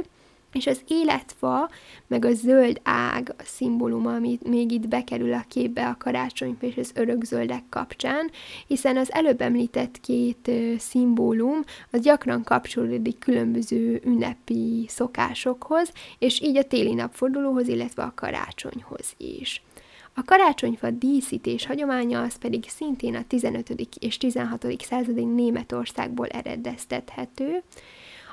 És 0.53 0.67
az 0.67 0.81
életfa, 0.87 1.69
meg 2.07 2.25
a 2.25 2.33
zöld 2.33 2.79
ág 2.83 3.35
a 3.37 3.43
szimbólum, 3.45 4.07
ami 4.07 4.39
még 4.45 4.71
itt 4.71 4.87
bekerül 4.87 5.33
a 5.33 5.45
képbe 5.47 5.87
a 5.87 5.97
karácsonyfa 5.97 6.65
és 6.65 6.77
az 6.77 6.91
örökzöldek 6.95 7.63
kapcsán, 7.69 8.31
hiszen 8.67 8.97
az 8.97 9.11
előbb 9.11 9.41
említett 9.41 9.99
két 10.01 10.51
szimbólum 10.77 11.63
az 11.91 12.01
gyakran 12.01 12.43
kapcsolódik 12.43 13.19
különböző 13.19 14.01
ünnepi 14.05 14.85
szokásokhoz, 14.87 15.91
és 16.19 16.41
így 16.41 16.57
a 16.57 16.63
téli 16.63 16.93
napfordulóhoz, 16.93 17.67
illetve 17.67 18.03
a 18.03 18.13
karácsonyhoz 18.15 19.13
is. 19.17 19.61
A 20.13 20.23
karácsonyfa 20.23 20.89
díszítés 20.91 21.65
hagyománya 21.65 22.21
az 22.21 22.35
pedig 22.35 22.69
szintén 22.69 23.15
a 23.15 23.23
15. 23.27 23.69
és 23.99 24.17
16. 24.17 24.65
századi 24.79 25.23
Németországból 25.23 26.27
eredeztethető, 26.27 27.63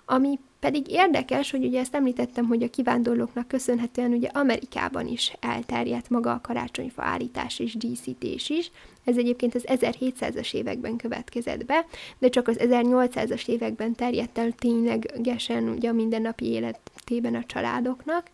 ami 0.04 0.38
pedig 0.60 0.90
érdekes, 0.90 1.50
hogy 1.50 1.64
ugye 1.64 1.80
ezt 1.80 1.94
említettem, 1.94 2.46
hogy 2.46 2.62
a 2.62 2.70
kivándorlóknak 2.70 3.48
köszönhetően 3.48 4.12
ugye 4.12 4.28
Amerikában 4.28 5.06
is 5.06 5.32
elterjedt 5.40 6.10
maga 6.10 6.32
a 6.32 6.40
karácsonyfa 6.40 7.02
állítás 7.02 7.58
és 7.58 7.74
díszítés 7.74 8.50
is. 8.50 8.70
Ez 9.04 9.16
egyébként 9.16 9.54
az 9.54 9.64
1700-as 9.66 10.54
években 10.54 10.96
következett 10.96 11.64
be, 11.64 11.86
de 12.18 12.28
csak 12.28 12.48
az 12.48 12.56
1800-as 12.60 13.48
években 13.48 13.94
terjedt 13.94 14.38
el 14.38 14.52
ténylegesen 14.52 15.68
ugye 15.68 15.88
a 15.88 15.92
mindennapi 15.92 16.44
életében 16.46 17.34
a 17.34 17.44
családoknak. 17.46 18.26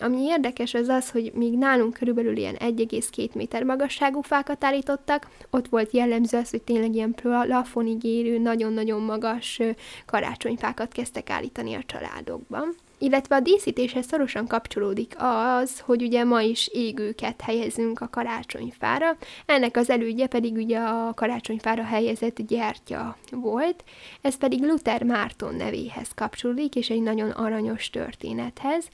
Ami 0.00 0.22
érdekes 0.22 0.74
az 0.74 0.88
az, 0.88 1.10
hogy 1.10 1.32
míg 1.34 1.58
nálunk 1.58 1.92
körülbelül 1.92 2.36
ilyen 2.36 2.54
1,2 2.54 3.32
méter 3.34 3.62
magasságú 3.62 4.20
fákat 4.20 4.64
állítottak, 4.64 5.30
ott 5.50 5.68
volt 5.68 5.92
jellemző 5.92 6.38
az, 6.38 6.50
hogy 6.50 6.62
tényleg 6.62 6.94
ilyen 6.94 7.14
plafonig 7.14 8.04
érő, 8.04 8.38
nagyon-nagyon 8.38 9.02
magas 9.02 9.60
karácsonyfákat 10.06 10.92
kezdtek 10.92 11.30
állítani 11.30 11.53
a 11.58 11.82
családokban. 11.86 12.74
Illetve 12.98 13.36
a 13.36 13.40
díszítéshez 13.40 14.06
szorosan 14.06 14.46
kapcsolódik 14.46 15.14
az, 15.18 15.80
hogy 15.80 16.02
ugye 16.02 16.24
ma 16.24 16.40
is 16.40 16.68
égőket 16.72 17.40
helyezünk 17.40 18.00
a 18.00 18.08
karácsonyfára, 18.08 19.16
ennek 19.46 19.76
az 19.76 19.90
elődje 19.90 20.26
pedig 20.26 20.56
ugye 20.56 20.78
a 20.78 21.14
karácsonyfára 21.14 21.84
helyezett 21.84 22.42
gyertya 22.46 23.16
volt, 23.30 23.84
ez 24.20 24.36
pedig 24.36 24.62
Luther 24.62 25.02
Márton 25.02 25.54
nevéhez 25.54 26.08
kapcsolódik, 26.14 26.74
és 26.76 26.90
egy 26.90 27.02
nagyon 27.02 27.30
aranyos 27.30 27.90
történethez. 27.90 28.88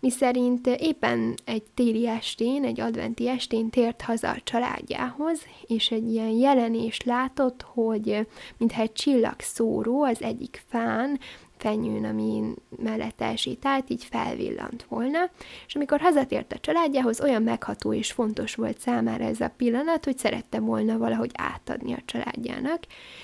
Miszerint 0.00 0.66
éppen 0.66 1.34
egy 1.44 1.62
téli 1.74 2.08
estén, 2.08 2.64
egy 2.64 2.80
adventi 2.80 3.28
estén 3.28 3.70
tért 3.70 4.02
haza 4.02 4.30
a 4.30 4.40
családjához, 4.44 5.40
és 5.66 5.90
egy 5.90 6.10
ilyen 6.10 6.30
jelenést 6.30 7.04
látott, 7.04 7.62
hogy 7.62 8.26
mintha 8.56 8.82
egy 8.82 8.92
csillagszóró 8.92 10.02
az 10.02 10.22
egyik 10.22 10.62
fán, 10.68 11.18
fenyőn, 11.58 12.04
ami 12.04 12.54
mellett 12.82 13.20
elsétált, 13.20 13.90
így 13.90 14.04
felvillant 14.04 14.86
volna, 14.88 15.18
és 15.66 15.74
amikor 15.74 16.00
hazatért 16.00 16.52
a 16.52 16.58
családjához, 16.58 17.20
olyan 17.20 17.42
megható 17.42 17.92
és 17.92 18.12
fontos 18.12 18.54
volt 18.54 18.78
számára 18.78 19.24
ez 19.24 19.40
a 19.40 19.52
pillanat, 19.56 20.04
hogy 20.04 20.18
szerette 20.18 20.60
volna 20.60 20.98
valahogy 20.98 21.30
átadni 21.34 21.92
a 21.92 22.02
családjának, 22.04 22.80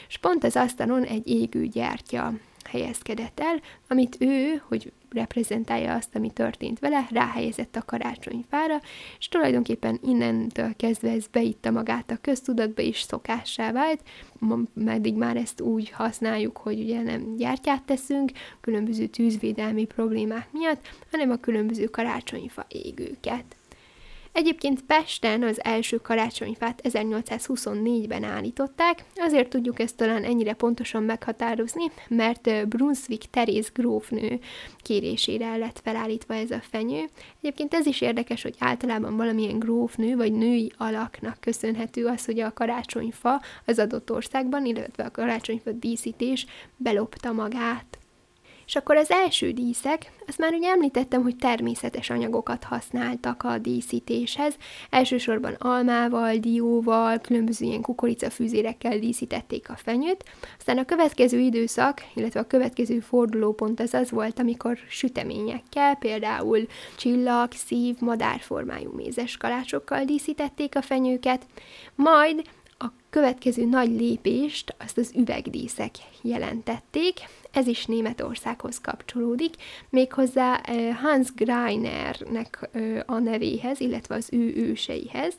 és 0.08 0.18
pont 0.18 0.44
az 0.44 0.56
asztalon 0.56 1.02
egy 1.02 1.28
égő 1.28 1.66
gyertya 1.66 2.32
helyezkedett 2.64 3.40
el, 3.40 3.60
amit 3.88 4.16
ő, 4.18 4.62
hogy 4.68 4.92
reprezentálja 5.14 5.94
azt, 5.94 6.16
ami 6.16 6.30
történt 6.30 6.78
vele, 6.78 7.06
ráhelyezett 7.10 7.76
a 7.76 7.84
karácsonyfára, 7.84 8.80
és 9.18 9.28
tulajdonképpen 9.28 9.98
innentől 10.02 10.76
kezdve 10.76 11.10
ez 11.10 11.26
beitta 11.26 11.70
magát 11.70 12.10
a 12.10 12.18
köztudatba, 12.20 12.82
és 12.82 13.00
szokássá 13.00 13.72
vált, 13.72 14.00
meddig 14.74 15.14
már 15.14 15.36
ezt 15.36 15.60
úgy 15.60 15.90
használjuk, 15.90 16.56
hogy 16.56 16.80
ugye 16.80 17.02
nem 17.02 17.36
gyártyát 17.36 17.82
teszünk, 17.82 18.30
különböző 18.60 19.06
tűzvédelmi 19.06 19.84
problémák 19.84 20.48
miatt, 20.52 20.88
hanem 21.10 21.30
a 21.30 21.36
különböző 21.36 21.84
karácsonyfa 21.84 22.66
égőket. 22.68 23.56
Egyébként 24.34 24.82
Pesten 24.82 25.42
az 25.42 25.64
első 25.64 25.96
karácsonyfát 25.96 26.80
1824-ben 26.84 28.24
állították, 28.24 29.04
azért 29.16 29.48
tudjuk 29.48 29.80
ezt 29.80 29.96
talán 29.96 30.24
ennyire 30.24 30.52
pontosan 30.52 31.02
meghatározni, 31.02 31.84
mert 32.08 32.68
Brunswick 32.68 33.30
Teréz 33.30 33.70
grófnő 33.74 34.40
kérésére 34.76 35.56
lett 35.56 35.80
felállítva 35.84 36.34
ez 36.34 36.50
a 36.50 36.60
fenyő. 36.60 37.04
Egyébként 37.40 37.74
ez 37.74 37.86
is 37.86 38.00
érdekes, 38.00 38.42
hogy 38.42 38.54
általában 38.58 39.16
valamilyen 39.16 39.58
grófnő 39.58 40.16
vagy 40.16 40.32
női 40.32 40.72
alaknak 40.76 41.40
köszönhető 41.40 42.06
az, 42.06 42.24
hogy 42.24 42.40
a 42.40 42.52
karácsonyfa 42.52 43.40
az 43.64 43.78
adott 43.78 44.10
országban, 44.10 44.64
illetve 44.66 45.04
a 45.04 45.10
karácsonyfa 45.10 45.72
díszítés 45.72 46.46
belopta 46.76 47.32
magát. 47.32 47.98
És 48.66 48.76
akkor 48.76 48.96
az 48.96 49.10
első 49.10 49.50
díszek, 49.50 50.12
azt 50.26 50.38
már 50.38 50.52
ugye 50.52 50.68
említettem, 50.68 51.22
hogy 51.22 51.36
természetes 51.36 52.10
anyagokat 52.10 52.64
használtak 52.64 53.42
a 53.42 53.58
díszítéshez, 53.58 54.56
elsősorban 54.90 55.52
almával, 55.58 56.36
dióval, 56.36 57.18
különböző 57.18 57.66
ilyen 57.66 57.80
kukoricafűzérekkel 57.80 58.98
díszítették 58.98 59.70
a 59.70 59.76
fenyőt, 59.76 60.24
aztán 60.58 60.78
a 60.78 60.84
következő 60.84 61.38
időszak, 61.38 62.02
illetve 62.14 62.40
a 62.40 62.46
következő 62.46 63.00
fordulópont 63.00 63.80
az 63.80 63.94
az 63.94 64.10
volt, 64.10 64.38
amikor 64.38 64.78
süteményekkel, 64.88 65.94
például 65.94 66.66
csillag, 66.96 67.52
szív, 67.52 67.96
madárformájú 67.98 68.92
mézes 68.92 69.36
kalácsokkal 69.36 70.04
díszítették 70.04 70.76
a 70.76 70.82
fenyőket, 70.82 71.46
majd 71.94 72.42
a 72.78 72.86
következő 73.10 73.64
nagy 73.64 73.90
lépést 73.90 74.74
azt 74.78 74.98
az 74.98 75.12
üvegdíszek 75.16 75.94
jelentették, 76.22 77.14
ez 77.54 77.66
is 77.66 77.86
Németországhoz 77.86 78.80
kapcsolódik, 78.80 79.54
méghozzá 79.90 80.60
Hans 81.02 81.28
Greinernek 81.34 82.68
a 83.06 83.18
nevéhez, 83.18 83.80
illetve 83.80 84.14
az 84.14 84.28
ő 84.32 84.52
őseihez. 84.56 85.34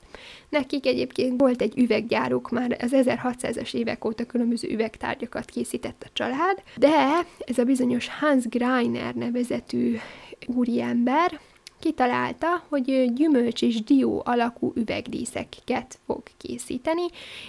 Nekik 0.49 0.85
egyébként 0.85 1.39
volt 1.41 1.61
egy 1.61 1.77
üveggyáruk, 1.77 2.49
már 2.49 2.77
az 2.81 2.91
1600-as 2.95 3.73
évek 3.73 4.05
óta 4.05 4.25
különböző 4.25 4.69
üvegtárgyakat 4.69 5.49
készített 5.49 6.03
a 6.05 6.09
család, 6.13 6.63
de 6.77 7.25
ez 7.39 7.57
a 7.57 7.63
bizonyos 7.63 8.07
Hans 8.19 8.47
Greiner 8.47 9.13
nevezetű 9.13 9.97
úriember 10.45 11.39
kitalálta, 11.85 12.63
hogy 12.69 13.13
gyümölcs 13.13 13.61
és 13.61 13.83
dió 13.83 14.21
alakú 14.25 14.71
üvegdíszeket 14.75 15.99
fog 16.05 16.23
készíteni, 16.37 17.05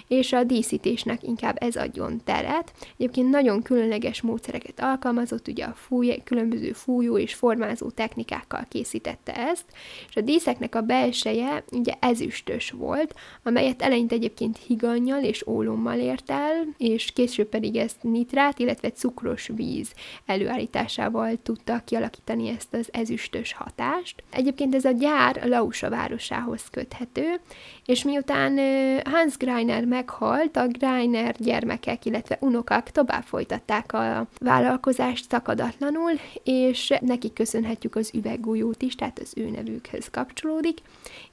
és 0.07 0.33
a 0.33 0.43
díszítésnek 0.43 1.23
inkább 1.23 1.55
ez 1.59 1.75
adjon 1.75 2.21
teret. 2.23 2.71
Egyébként 2.97 3.29
nagyon 3.29 3.61
különleges 3.61 4.21
módszereket 4.21 4.79
alkalmazott, 4.79 5.47
ugye 5.47 5.65
a 5.65 5.73
fúj, 5.73 6.21
különböző 6.23 6.71
fújó 6.71 7.17
és 7.17 7.33
formázó 7.33 7.89
technikákkal 7.89 8.65
készítette 8.69 9.33
ezt, 9.33 9.65
és 10.09 10.15
a 10.15 10.21
díszeknek 10.21 10.75
a 10.75 10.81
belseje 10.81 11.63
ugye 11.71 11.93
ezüstös 11.99 12.71
volt, 12.71 13.15
amelyet 13.43 13.81
eleinte 13.81 14.15
egyébként 14.15 14.57
higannyal 14.67 15.23
és 15.23 15.47
ólommal 15.47 15.99
ért 15.99 16.31
el, 16.31 16.67
és 16.77 17.11
később 17.11 17.47
pedig 17.47 17.75
ezt 17.75 18.03
nitrát, 18.03 18.59
illetve 18.59 18.91
cukros 18.91 19.49
víz 19.55 19.91
előállításával 20.25 21.37
tudta 21.43 21.81
kialakítani 21.85 22.49
ezt 22.49 22.73
az 22.73 22.89
ezüstös 22.91 23.53
hatást. 23.53 24.23
Egyébként 24.31 24.75
ez 24.75 24.85
a 24.85 24.91
gyár 24.91 25.41
Lausa 25.45 25.89
városához 25.89 26.63
köthető, 26.71 27.39
és 27.85 28.03
miután 28.03 28.59
Hans 29.03 29.37
Greiner 29.37 29.85
meghalt, 29.85 30.57
a 30.57 30.67
Greiner 30.67 31.35
gyermekek, 31.39 32.05
illetve 32.05 32.37
unokák 32.41 32.91
tovább 32.91 33.23
folytatták 33.23 33.93
a 33.93 34.27
vállalkozást 34.39 35.29
szakadatlanul, 35.29 36.11
és 36.43 36.93
neki 37.01 37.33
köszönhetjük 37.33 37.95
az 37.95 38.11
üveggújót 38.13 38.81
is, 38.81 38.95
tehát 38.95 39.19
az 39.19 39.33
ő 39.35 39.49
nevükhöz 39.49 40.09
kapcsolódik, 40.11 40.77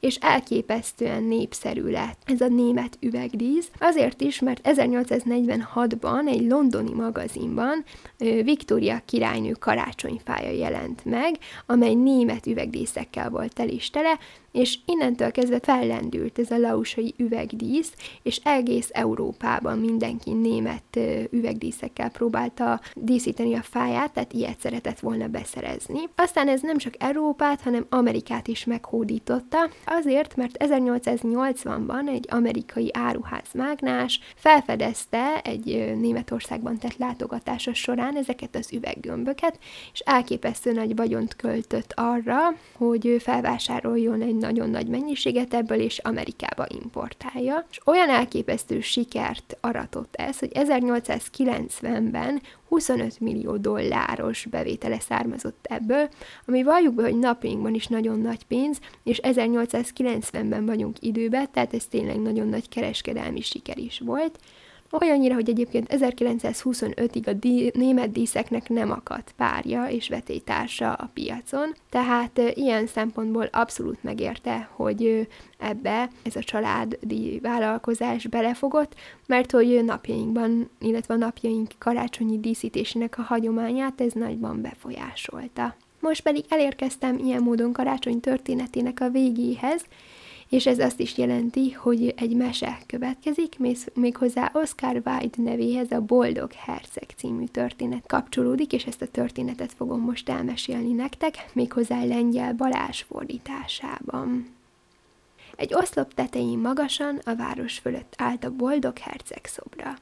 és 0.00 0.16
elképesztően 0.16 1.22
népszerű 1.22 1.90
lett 1.90 2.22
ez 2.24 2.40
a 2.40 2.48
német 2.48 2.98
üvegdísz, 3.00 3.70
azért 3.78 4.20
is, 4.20 4.40
mert 4.40 4.60
1846-ban 4.64 6.28
egy 6.28 6.46
londoni 6.46 6.92
magazinban 6.92 7.84
Viktória 8.18 9.02
királynő 9.04 9.52
karácsonyfája 9.52 10.50
jelent 10.50 11.04
meg, 11.04 11.38
amely 11.66 11.94
német 11.94 12.46
üvegdíszekkel 12.84 13.30
volt 13.30 13.60
el 13.60 13.68
is 13.68 13.90
tele, 13.90 14.18
és 14.54 14.78
innentől 14.86 15.30
kezdve 15.30 15.60
fellendült 15.60 16.38
ez 16.38 16.50
a 16.50 16.58
lausai 16.58 17.14
üvegdísz, 17.16 17.92
és 18.22 18.40
egész 18.44 18.88
Európában 18.92 19.78
mindenki 19.78 20.32
német 20.32 20.98
üvegdíszekkel 21.30 22.10
próbálta 22.10 22.80
díszíteni 22.94 23.54
a 23.54 23.62
fáját, 23.62 24.12
tehát 24.12 24.32
ilyet 24.32 24.60
szeretett 24.60 25.00
volna 25.00 25.26
beszerezni. 25.26 25.98
Aztán 26.14 26.48
ez 26.48 26.60
nem 26.60 26.76
csak 26.76 26.94
Európát, 26.98 27.60
hanem 27.60 27.86
Amerikát 27.88 28.48
is 28.48 28.64
meghódította, 28.64 29.70
azért, 29.84 30.36
mert 30.36 30.56
1880-ban 30.58 32.08
egy 32.08 32.26
amerikai 32.30 32.90
áruház 32.92 33.48
mágnás 33.54 34.20
felfedezte 34.36 35.40
egy 35.44 35.94
Németországban 36.00 36.78
tett 36.78 36.96
látogatása 36.96 37.74
során 37.74 38.16
ezeket 38.16 38.56
az 38.56 38.72
üveggömböket, 38.72 39.58
és 39.92 39.98
elképesztő 39.98 40.72
nagy 40.72 40.96
vagyont 40.96 41.36
költött 41.36 41.92
arra, 41.96 42.38
hogy 42.76 43.16
felvásároljon 43.18 44.22
egy 44.22 44.42
nagyon 44.44 44.70
nagy 44.70 44.86
mennyiséget 44.86 45.54
ebből, 45.54 45.80
és 45.80 45.98
Amerikába 45.98 46.66
importálja. 46.68 47.66
És 47.70 47.80
olyan 47.84 48.08
elképesztő 48.08 48.80
sikert 48.80 49.56
aratott 49.60 50.14
ez, 50.16 50.38
hogy 50.38 50.50
1890-ben 50.54 52.42
25 52.68 53.20
millió 53.20 53.56
dolláros 53.56 54.46
bevétele 54.50 55.00
származott 55.00 55.66
ebből, 55.68 56.08
ami 56.46 56.62
valljuk 56.62 56.94
be, 56.94 57.02
hogy 57.02 57.18
napjainkban 57.18 57.74
is 57.74 57.86
nagyon 57.86 58.20
nagy 58.20 58.44
pénz, 58.44 58.78
és 59.02 59.20
1890-ben 59.22 60.66
vagyunk 60.66 60.96
időben, 61.00 61.48
tehát 61.52 61.74
ez 61.74 61.86
tényleg 61.86 62.20
nagyon 62.20 62.48
nagy 62.48 62.68
kereskedelmi 62.68 63.40
siker 63.40 63.78
is 63.78 64.00
volt. 64.04 64.38
Olyannyira, 65.00 65.34
hogy 65.34 65.48
egyébként 65.48 65.86
1925-ig 65.90 67.26
a 67.26 67.32
dí- 67.32 67.74
német 67.74 68.12
díszeknek 68.12 68.68
nem 68.68 68.90
akadt 68.90 69.34
párja 69.36 69.86
és 69.86 70.08
vetétársa 70.08 70.92
a 70.92 71.10
piacon, 71.14 71.74
tehát 71.90 72.40
ilyen 72.54 72.86
szempontból 72.86 73.48
abszolút 73.52 74.02
megérte, 74.02 74.68
hogy 74.72 75.28
ebbe 75.58 76.10
ez 76.22 76.36
a 76.36 76.42
családi 76.42 77.38
vállalkozás 77.42 78.26
belefogott, 78.26 78.94
mert 79.26 79.50
hogy 79.50 79.84
napjainkban, 79.84 80.70
illetve 80.80 81.14
a 81.14 81.16
napjaink 81.16 81.70
karácsonyi 81.78 82.40
díszítésének 82.40 83.18
a 83.18 83.22
hagyományát 83.22 84.00
ez 84.00 84.12
nagyban 84.12 84.60
befolyásolta. 84.60 85.76
Most 86.00 86.22
pedig 86.22 86.44
elérkeztem 86.48 87.18
ilyen 87.18 87.42
módon 87.42 87.72
karácsony 87.72 88.20
történetének 88.20 89.00
a 89.00 89.10
végéhez, 89.10 89.84
és 90.54 90.66
ez 90.66 90.78
azt 90.78 91.00
is 91.00 91.18
jelenti, 91.18 91.70
hogy 91.70 92.14
egy 92.16 92.36
mese 92.36 92.78
következik, 92.86 93.56
méghozzá 93.94 94.50
Oscar 94.52 95.02
Wilde 95.04 95.42
nevéhez 95.42 95.90
a 95.90 96.00
Boldog 96.00 96.52
Herceg 96.52 97.06
című 97.16 97.44
történet 97.44 98.06
kapcsolódik, 98.06 98.72
és 98.72 98.84
ezt 98.84 99.02
a 99.02 99.06
történetet 99.06 99.72
fogom 99.72 100.00
most 100.00 100.28
elmesélni 100.28 100.92
nektek, 100.92 101.34
méghozzá 101.52 102.04
Lengyel 102.04 102.52
Balázs 102.52 103.00
fordításában. 103.00 104.46
Egy 105.56 105.74
oszlop 105.74 106.14
tetején 106.14 106.58
magasan 106.58 107.20
a 107.24 107.34
város 107.34 107.78
fölött 107.78 108.14
állt 108.16 108.44
a 108.44 108.50
boldog 108.50 108.98
herceg 108.98 109.44
szobra. 109.44 109.98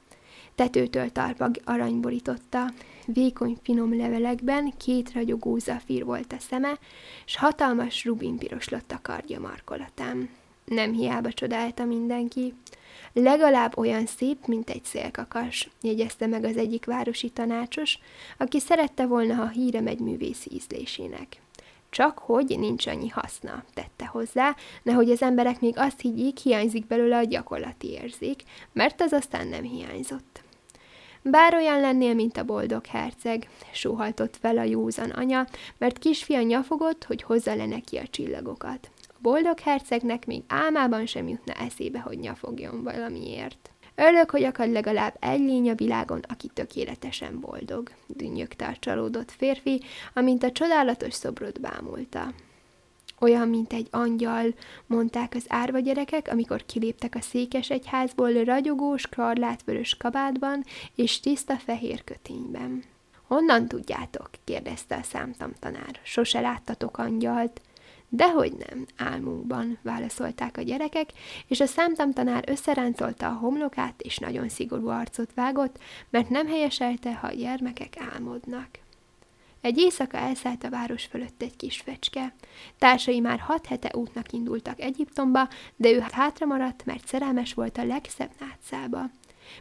Tetőtől 0.54 1.12
talpa 1.12 1.50
aranyborította, 1.64 2.64
vékony 3.06 3.56
finom 3.62 3.96
levelekben 3.96 4.72
két 4.76 5.12
ragyogó 5.12 5.58
zafír 5.58 6.04
volt 6.04 6.32
a 6.32 6.38
szeme, 6.38 6.78
s 7.24 7.36
hatalmas 7.36 8.04
rubinpiros 8.04 8.68
lott 8.68 8.92
a 8.92 8.98
kardja 9.02 9.40
markolatán. 9.40 10.28
Nem 10.64 10.92
hiába 10.92 11.32
csodálta 11.32 11.84
mindenki. 11.84 12.54
Legalább 13.12 13.78
olyan 13.78 14.06
szép, 14.06 14.46
mint 14.46 14.70
egy 14.70 14.84
szélkakas, 14.84 15.68
jegyezte 15.80 16.26
meg 16.26 16.44
az 16.44 16.56
egyik 16.56 16.84
városi 16.84 17.30
tanácsos, 17.30 17.98
aki 18.38 18.60
szerette 18.60 19.06
volna, 19.06 19.34
ha 19.34 19.48
híre 19.48 19.80
megy 19.80 19.98
művészi 19.98 20.50
ízlésének. 20.52 21.40
Csak 21.90 22.18
hogy 22.18 22.58
nincs 22.58 22.86
annyi 22.86 23.08
haszna, 23.08 23.64
tette 23.74 24.06
hozzá, 24.06 24.56
nehogy 24.82 25.10
az 25.10 25.22
emberek 25.22 25.60
még 25.60 25.78
azt 25.78 26.00
higgyék, 26.00 26.38
hiányzik 26.38 26.86
belőle 26.86 27.16
a 27.16 27.24
gyakorlati 27.24 27.90
érzék, 27.90 28.42
mert 28.72 29.00
az 29.00 29.12
aztán 29.12 29.46
nem 29.48 29.62
hiányzott. 29.62 30.42
Bár 31.22 31.54
olyan 31.54 31.80
lennél, 31.80 32.14
mint 32.14 32.36
a 32.36 32.44
boldog 32.44 32.86
herceg, 32.86 33.48
sóhajtott 33.72 34.36
fel 34.40 34.58
a 34.58 34.62
józan 34.62 35.10
anya, 35.10 35.46
mert 35.78 35.98
kisfia 35.98 36.42
nyafogott, 36.42 37.04
hogy 37.04 37.22
hozza 37.22 37.54
le 37.54 37.66
neki 37.66 37.96
a 37.96 38.06
csillagokat 38.10 38.90
boldog 39.22 39.58
hercegnek 39.58 40.26
még 40.26 40.42
álmában 40.48 41.06
sem 41.06 41.28
jutna 41.28 41.52
eszébe, 41.52 41.98
hogy 42.00 42.18
nyafogjon 42.18 42.82
valamiért. 42.82 43.70
Örülök, 43.94 44.30
hogy 44.30 44.42
akad 44.42 44.70
legalább 44.72 45.16
egy 45.20 45.40
lény 45.40 45.70
a 45.70 45.74
világon, 45.74 46.20
aki 46.28 46.48
tökéletesen 46.54 47.40
boldog, 47.40 47.90
dünnyögte 48.06 48.66
a 48.66 48.76
csalódott 48.78 49.30
férfi, 49.30 49.80
amint 50.14 50.42
a 50.42 50.52
csodálatos 50.52 51.14
szobrot 51.14 51.60
bámulta. 51.60 52.32
Olyan, 53.20 53.48
mint 53.48 53.72
egy 53.72 53.88
angyal, 53.90 54.54
mondták 54.86 55.34
az 55.34 55.44
árva 55.48 55.78
gyerekek, 55.78 56.28
amikor 56.30 56.66
kiléptek 56.66 57.14
a 57.14 57.20
székes 57.20 57.70
egyházból 57.70 58.44
ragyogós, 58.44 59.06
karlátvörös 59.06 59.96
kabátban 59.96 60.64
és 60.94 61.20
tiszta 61.20 61.56
fehér 61.56 62.04
kötényben. 62.04 62.84
Honnan 63.26 63.68
tudjátok? 63.68 64.30
kérdezte 64.44 64.96
a 64.96 65.02
számtamtanár. 65.02 66.00
Sose 66.02 66.40
láttatok 66.40 66.98
angyalt. 66.98 67.60
Dehogy 68.14 68.52
nem, 68.68 68.86
álmunkban, 68.96 69.78
válaszolták 69.82 70.56
a 70.56 70.62
gyerekek, 70.62 71.10
és 71.46 71.60
a 71.60 71.66
számtamtanár 71.66 72.44
összeráncolta 72.46 73.26
a 73.26 73.38
homlokát, 73.38 74.00
és 74.02 74.18
nagyon 74.18 74.48
szigorú 74.48 74.88
arcot 74.88 75.34
vágott, 75.34 75.78
mert 76.10 76.28
nem 76.28 76.46
helyeselte, 76.46 77.14
ha 77.14 77.26
a 77.26 77.32
gyermekek 77.32 77.96
álmodnak. 78.12 78.68
Egy 79.60 79.78
éjszaka 79.78 80.16
elszállt 80.16 80.64
a 80.64 80.70
város 80.70 81.04
fölött 81.04 81.42
egy 81.42 81.56
kis 81.56 81.80
fecske. 81.80 82.34
Társai 82.78 83.20
már 83.20 83.38
hat 83.38 83.66
hete 83.66 83.90
útnak 83.96 84.32
indultak 84.32 84.80
Egyiptomba, 84.80 85.48
de 85.76 85.90
ő 85.90 86.04
hátra 86.10 86.46
maradt, 86.46 86.84
mert 86.84 87.06
szerelmes 87.06 87.54
volt 87.54 87.78
a 87.78 87.84
legszebb 87.84 88.30
nátszába. 88.40 89.10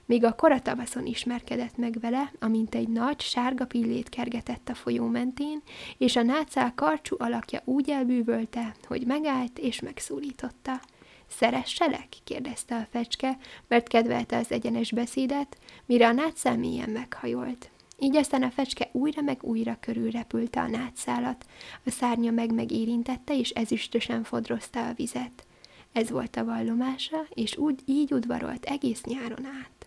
Még 0.05 0.23
a 0.23 0.35
kora 0.35 0.61
tavaszon 0.61 1.05
ismerkedett 1.05 1.77
meg 1.77 1.97
vele, 1.99 2.31
amint 2.39 2.75
egy 2.75 2.87
nagy, 2.87 3.21
sárga 3.21 3.65
pillét 3.65 4.09
kergetett 4.09 4.69
a 4.69 4.75
folyó 4.75 5.07
mentén, 5.07 5.61
és 5.97 6.15
a 6.15 6.21
nátszál 6.21 6.73
karcsú 6.75 7.15
alakja 7.19 7.61
úgy 7.65 7.89
elbűvölte, 7.89 8.75
hogy 8.87 9.05
megállt 9.05 9.59
és 9.59 9.79
megszólította. 9.79 10.81
Szeresselek? 11.27 12.07
kérdezte 12.23 12.75
a 12.75 12.87
fecske, 12.91 13.37
mert 13.67 13.87
kedvelte 13.87 14.37
az 14.37 14.51
egyenes 14.51 14.91
beszédet, 14.91 15.57
mire 15.85 16.07
a 16.07 16.11
nátszál 16.11 16.57
mélyen 16.57 16.89
meghajolt. 16.89 17.69
Így 17.99 18.15
aztán 18.15 18.43
a 18.43 18.49
fecske 18.49 18.89
újra 18.91 19.21
meg 19.21 19.43
újra 19.43 19.77
körülrepülte 19.79 20.61
a 20.61 20.67
nátszálat, 20.67 21.45
a 21.85 21.89
szárnya 21.89 22.31
meg 22.31 22.53
megérintette, 22.53 23.37
és 23.37 23.49
ezüstösen 23.49 24.23
fodrozta 24.23 24.87
a 24.87 24.93
vizet. 24.93 25.45
Ez 25.91 26.09
volt 26.09 26.35
a 26.35 26.45
vallomása, 26.45 27.25
és 27.29 27.57
úgy 27.57 27.79
így 27.85 28.13
udvarolt 28.13 28.65
egész 28.65 29.03
nyáron 29.03 29.45
át. 29.45 29.80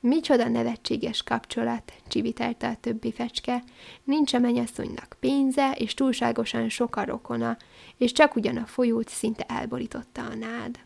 Micsoda 0.00 0.48
nevetséges 0.48 1.22
kapcsolat, 1.22 1.92
csivitelte 2.08 2.68
a 2.68 2.76
többi 2.80 3.12
fecske, 3.12 3.62
nincs 4.04 4.34
a 4.34 4.38
mennyasszonynak 4.38 5.16
pénze, 5.20 5.72
és 5.72 5.94
túlságosan 5.94 6.68
sok 6.68 6.96
a 6.96 7.04
rokona, 7.04 7.56
és 7.96 8.12
csak 8.12 8.36
ugyan 8.36 8.56
a 8.56 8.66
folyót 8.66 9.08
szinte 9.08 9.44
elborította 9.48 10.22
a 10.22 10.34
nád. 10.34 10.78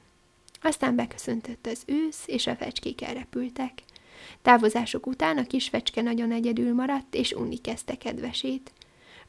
Aztán 0.62 0.96
beköszöntött 0.96 1.66
az 1.66 1.83
ősz, 1.87 2.22
és 2.27 2.46
a 2.46 2.57
fecskék 2.57 3.03
elrepültek. 3.03 3.72
Távozások 4.42 5.07
után 5.07 5.38
a 5.38 5.46
kis 5.46 5.68
fecske 5.68 6.03
nagyon 6.03 6.33
egyedül 6.33 6.75
maradt, 6.75 7.14
és 7.14 7.33
unni 7.33 7.57
kezdte 7.57 7.98
kedvesét. 7.98 8.72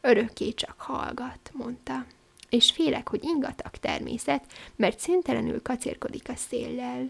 Örökké 0.01 0.53
csak 0.53 0.75
hallgat, 0.77 1.51
mondta. 1.53 2.05
és 2.49 2.71
félek, 2.71 3.09
hogy 3.09 3.23
ingatag 3.23 3.71
természet, 3.71 4.43
mert 4.75 4.99
szüntelenül 4.99 5.61
kacérkodik 5.61 6.29
a 6.29 6.35
széllel. 6.35 7.09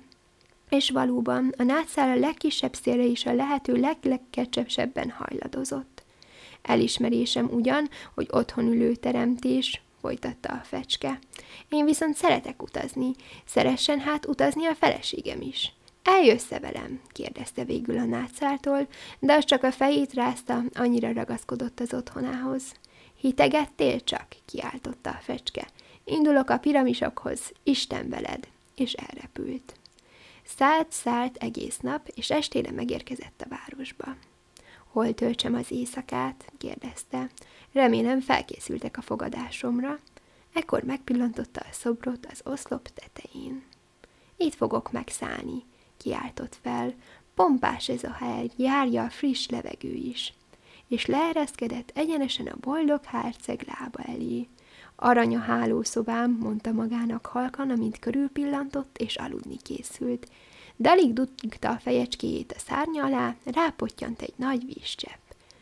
És 0.74 0.90
valóban, 0.90 1.54
a 1.58 1.64
nátszál 1.64 2.10
a 2.10 2.20
legkisebb 2.20 2.74
szélre 2.74 3.04
is 3.04 3.26
a 3.26 3.34
lehető 3.34 3.74
leglegkecsebben 3.74 5.10
hajladozott. 5.10 6.04
Elismerésem 6.62 7.50
ugyan, 7.52 7.90
hogy 8.14 8.28
otthon 8.32 8.66
ülő 8.66 8.96
teremtés, 8.96 9.82
folytatta 10.02 10.54
a 10.54 10.62
fecske. 10.64 11.20
Én 11.70 11.86
viszont 11.86 12.16
szeretek 12.16 12.64
utazni, 12.64 13.12
szeressen 13.46 14.00
hát 14.00 14.26
utazni 14.26 14.66
a 14.66 14.76
feleségem 14.76 15.42
is. 15.42 15.74
Eljössze 16.04 16.60
velem? 16.60 17.02
kérdezte 17.12 17.64
végül 17.64 17.98
a 17.98 18.06
nátszáltól, 18.06 18.88
de 19.20 19.34
az 19.34 19.46
csak 19.46 19.64
a 19.64 19.72
fejét 19.72 20.14
rázta, 20.14 20.64
annyira 20.74 21.14
ragaszkodott 21.14 21.80
az 21.80 21.94
otthonához. 21.94 22.64
Hitegettél 23.20 24.04
csak? 24.04 24.28
kiáltotta 24.46 25.10
a 25.10 25.20
fecske. 25.22 25.68
Indulok 26.06 26.50
a 26.50 26.58
piramisokhoz, 26.58 27.52
Isten 27.64 28.10
veled, 28.10 28.48
és 28.76 28.94
elrepült. 28.94 29.74
Szállt, 30.46 30.92
szállt 30.92 31.38
egész 31.38 31.78
nap, 31.78 32.08
és 32.16 32.30
estére 32.30 32.72
megérkezett 32.72 33.42
a 33.46 33.56
városba. 33.56 34.16
Hol 34.92 35.14
töltsem 35.14 35.56
az 35.56 35.72
éjszakát? 35.72 36.52
kérdezte. 36.58 37.30
Remélem 37.72 38.22
felkészültek 38.22 38.98
a 38.98 39.02
fogadásomra. 39.02 40.00
Ekkor 40.54 40.84
megpillantotta 40.84 41.60
a 41.60 41.72
szobrot 41.72 42.26
az 42.32 42.42
oszlop 42.44 42.88
tetején. 42.88 43.64
Itt 44.38 44.54
fogok 44.54 44.92
megszállni, 44.92 45.64
kiáltott 45.98 46.58
fel. 46.62 46.94
Pompás 47.36 47.90
ez 47.90 48.04
a 48.04 48.12
hely, 48.12 48.50
járja 48.56 49.04
a 49.04 49.10
friss 49.10 49.48
levegő 49.48 49.94
is. 49.94 50.34
És 50.88 51.06
leereszkedett 51.06 51.92
egyenesen 51.96 52.48
a 52.48 52.58
boldog 52.60 53.06
herceg 53.06 53.66
lába 53.68 54.04
elé. 54.04 54.48
Aranya 55.06 55.40
hálószobám, 55.40 56.38
mondta 56.40 56.72
magának 56.72 57.26
halkan, 57.26 57.70
amint 57.70 58.00
körülpillantott 58.00 58.98
és 58.98 59.16
aludni 59.16 59.58
készült. 59.58 60.28
De 60.76 60.90
alig 60.90 61.14
dugta 61.14 61.70
a 61.70 61.78
fejecskéjét 61.78 62.52
a 62.52 62.60
szárnya 62.60 63.04
alá, 63.04 63.36
rápottyant 63.44 64.22
egy 64.22 64.34
nagy 64.36 64.66
vízcsepp. 64.66 65.20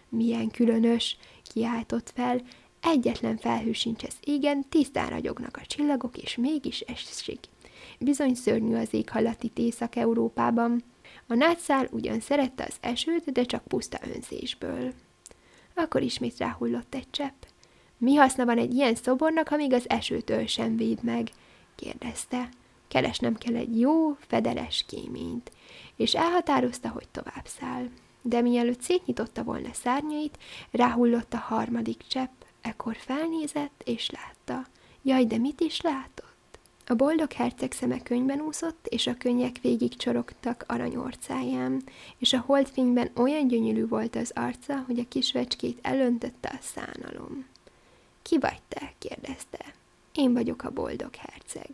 Milyen 0.10 0.51
különös, 0.51 1.17
kiáltott 1.54 2.12
fel, 2.15 2.41
egyetlen 2.82 3.38
felhő 3.38 3.71
sincs 3.71 4.04
az 4.04 4.15
égen, 4.23 4.69
tisztán 4.69 5.10
ragyognak 5.10 5.58
a 5.58 5.65
csillagok, 5.65 6.17
és 6.17 6.36
mégis 6.36 6.80
esik. 6.80 7.39
Bizony 7.99 8.36
szörnyű 8.36 8.75
az 8.75 8.93
éghajlati 8.93 9.51
Észak-Európában. 9.56 10.84
A 11.27 11.34
nátszál 11.34 11.88
ugyan 11.91 12.19
szerette 12.19 12.63
az 12.63 12.75
esőt, 12.82 13.32
de 13.32 13.43
csak 13.43 13.63
puszta 13.63 13.99
önzésből. 14.15 14.93
Akkor 15.75 16.01
ismét 16.01 16.38
ráhullott 16.38 16.95
egy 16.95 17.10
csepp. 17.12 17.41
Mi 18.02 18.16
haszna 18.16 18.46
van 18.46 18.58
egy 18.58 18.74
ilyen 18.74 18.96
szobornak, 18.96 19.52
amíg 19.52 19.74
az 19.74 19.90
esőtől 19.90 20.46
sem 20.46 20.78
véd 20.78 21.04
meg? 21.04 21.30
kérdezte. 21.76 22.50
Keresnem 22.88 23.36
kell 23.36 23.56
egy 23.56 23.80
jó, 23.80 24.18
fedeles 24.28 24.86
kéményt, 24.88 25.52
és 25.96 26.14
elhatározta, 26.14 26.90
hogy 26.90 27.08
tovább 27.12 27.46
száll. 27.46 27.86
De 28.22 28.42
mielőtt 28.42 28.82
szétnyitotta 28.82 29.44
volna 29.44 29.74
szárnyait, 29.74 30.38
ráhullott 30.72 31.34
a 31.34 31.38
harmadik 31.38 32.04
csepp, 32.08 32.42
ekkor 32.62 32.96
felnézett, 32.96 33.82
és 33.86 34.10
látta. 34.10 34.68
Jaj, 35.02 35.26
de 35.26 35.38
mit 35.38 35.62
is 35.62 35.82
látott? 35.82 36.60
A 36.88 36.94
boldog 36.94 37.32
herceg 37.32 37.72
szeme 37.72 38.02
könyvben 38.04 38.42
úszott, 38.42 38.88
és 38.88 39.08
a 39.08 39.18
könnyek 39.18 39.56
végig 39.62 39.96
csorogtak 39.96 40.64
aranyorcáján, 40.68 41.82
és 42.18 42.34
a 42.34 42.44
holdfényben 42.46 43.10
olyan 43.16 43.48
gyönyörű 43.48 43.88
volt 43.88 44.16
az 44.16 44.32
arca, 44.36 44.84
hogy 44.86 45.00
a 45.00 45.08
kisvecskét 45.08 45.80
elöntötte 45.82 46.50
a 46.50 46.60
szánalom. 46.62 47.51
Ki 48.32 48.39
vagy 48.39 48.62
te? 48.67 48.94
kérdezte. 48.98 49.60
Én 50.13 50.34
vagyok 50.34 50.63
a 50.63 50.70
boldog 50.70 51.15
herceg. 51.15 51.70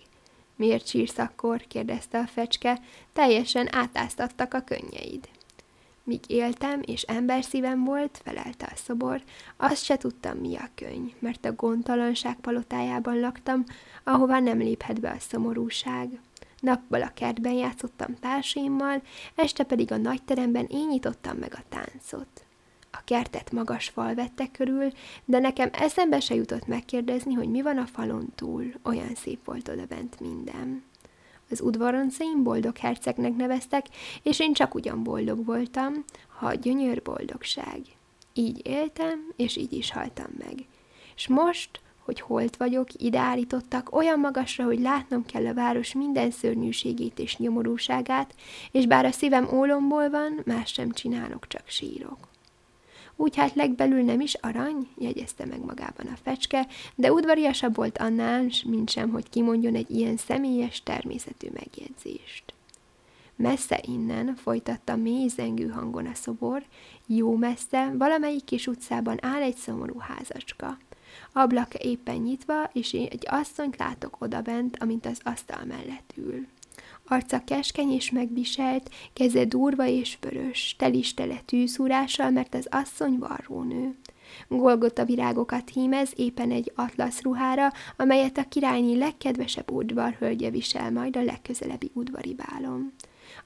Miért 0.55 0.87
sírsz 0.87 1.17
akkor? 1.17 1.61
kérdezte 1.67 2.19
a 2.19 2.27
fecske, 2.27 2.79
teljesen 3.13 3.75
átáztattak 3.75 4.53
a 4.53 4.61
könnyeid. 4.61 5.29
Míg 6.03 6.19
éltem, 6.27 6.81
és 6.85 7.01
ember 7.01 7.43
szívem 7.43 7.83
volt, 7.83 8.21
felelte 8.23 8.65
a 8.65 8.75
szobor, 8.75 9.21
azt 9.57 9.83
se 9.83 9.97
tudtam, 9.97 10.37
mi 10.37 10.55
a 10.55 10.69
könyv, 10.75 11.13
mert 11.19 11.45
a 11.45 11.55
gondtalanság 11.55 12.35
palotájában 12.35 13.19
laktam, 13.19 13.63
ahová 14.03 14.39
nem 14.39 14.57
léphet 14.57 14.99
be 14.99 15.09
a 15.09 15.19
szomorúság. 15.19 16.19
Nappal 16.59 17.01
a 17.01 17.13
kertben 17.13 17.53
játszottam 17.53 18.15
társaimmal, 18.19 19.01
este 19.35 19.63
pedig 19.63 19.91
a 19.91 19.97
nagyteremben 19.97 20.65
én 20.65 20.87
nyitottam 20.87 21.37
meg 21.37 21.53
a 21.53 21.63
táncot. 21.69 22.46
Kertet 23.07 23.51
magas 23.51 23.89
fal 23.89 24.13
vette 24.13 24.47
körül, 24.51 24.91
de 25.25 25.39
nekem 25.39 25.69
eszembe 25.73 26.19
se 26.19 26.35
jutott 26.35 26.67
megkérdezni, 26.67 27.33
hogy 27.33 27.49
mi 27.49 27.61
van 27.61 27.77
a 27.77 27.85
falon 27.85 28.31
túl, 28.35 28.73
olyan 28.83 29.15
szép 29.15 29.45
volt 29.45 29.67
odabent 29.67 30.19
minden. 30.19 30.83
Az 31.49 31.61
udvaroncaim 31.61 32.43
boldog 32.43 32.77
hercegnek 32.77 33.35
neveztek, 33.35 33.85
és 34.23 34.39
én 34.39 34.53
csak 34.53 34.75
ugyan 34.75 35.03
boldog 35.03 35.45
voltam, 35.45 35.93
ha 36.27 36.53
gyönyör 36.53 37.01
boldogság. 37.01 37.81
Így 38.33 38.67
éltem, 38.67 39.33
és 39.35 39.55
így 39.55 39.73
is 39.73 39.91
haltam 39.91 40.31
meg. 40.37 40.65
És 41.15 41.27
most, 41.27 41.81
hogy 41.97 42.19
holt 42.19 42.57
vagyok, 42.57 42.87
ide 42.97 43.19
állítottak 43.19 43.95
olyan 43.95 44.19
magasra, 44.19 44.63
hogy 44.63 44.79
látnom 44.79 45.25
kell 45.25 45.47
a 45.47 45.53
város 45.53 45.93
minden 45.93 46.31
szörnyűségét 46.31 47.19
és 47.19 47.37
nyomorúságát, 47.37 48.35
és 48.71 48.85
bár 48.85 49.05
a 49.05 49.11
szívem 49.11 49.47
ólomból 49.53 50.09
van, 50.09 50.41
más 50.45 50.71
sem 50.71 50.91
csinálok, 50.91 51.47
csak 51.47 51.67
sírok. 51.67 52.35
Úgy 53.19 53.35
hát 53.35 53.55
legbelül 53.55 54.01
nem 54.01 54.19
is 54.19 54.33
arany, 54.33 54.87
jegyezte 54.97 55.45
meg 55.45 55.65
magában 55.65 56.07
a 56.07 56.17
fecske, 56.23 56.67
de 56.95 57.11
udvariasabb 57.11 57.75
volt 57.75 57.97
annál, 57.97 58.45
mint 58.65 58.89
sem, 58.89 59.09
hogy 59.09 59.29
kimondjon 59.29 59.75
egy 59.75 59.89
ilyen 59.91 60.17
személyes 60.17 60.83
természetű 60.83 61.47
megjegyzést. 61.53 62.53
Messze 63.35 63.79
innen, 63.87 64.35
folytatta 64.35 64.95
mély 64.95 65.27
zengő 65.27 65.67
hangon 65.67 66.05
a 66.05 66.13
szobor, 66.13 66.63
jó 67.05 67.35
messze, 67.35 67.93
valamelyik 67.97 68.43
kis 68.43 68.67
utcában 68.67 69.17
áll 69.21 69.41
egy 69.41 69.55
szomorú 69.55 69.99
házacska. 69.99 70.77
Ablaka 71.31 71.77
éppen 71.77 72.15
nyitva, 72.15 72.69
és 72.73 72.93
én 72.93 73.07
egy 73.11 73.25
asszonyt 73.29 73.77
látok 73.77 74.15
odabent, 74.19 74.77
amint 74.79 75.05
az 75.05 75.19
asztal 75.23 75.63
mellett 75.65 76.13
ül. 76.15 76.47
Arca 77.09 77.43
keskeny 77.43 77.91
és 77.91 78.11
megviselt, 78.11 78.89
keze 79.13 79.45
durva 79.45 79.85
és 79.85 80.17
vörös, 80.21 80.75
telistele 80.77 81.41
tűzúrással, 81.45 82.29
mert 82.29 82.55
az 82.55 82.67
asszony 82.71 83.17
varrónő. 83.17 83.95
Golgota 84.47 85.05
virágokat 85.05 85.69
hímez 85.69 86.11
éppen 86.15 86.51
egy 86.51 86.71
atlasz 86.75 87.21
ruhára, 87.21 87.71
amelyet 87.97 88.37
a 88.37 88.47
királyni 88.49 88.97
legkedvesebb 88.97 89.71
udvarhölgye 89.71 90.49
visel 90.49 90.91
majd 90.91 91.15
a 91.15 91.23
legközelebbi 91.23 91.91
udvari 91.93 92.33
bálon. 92.33 92.93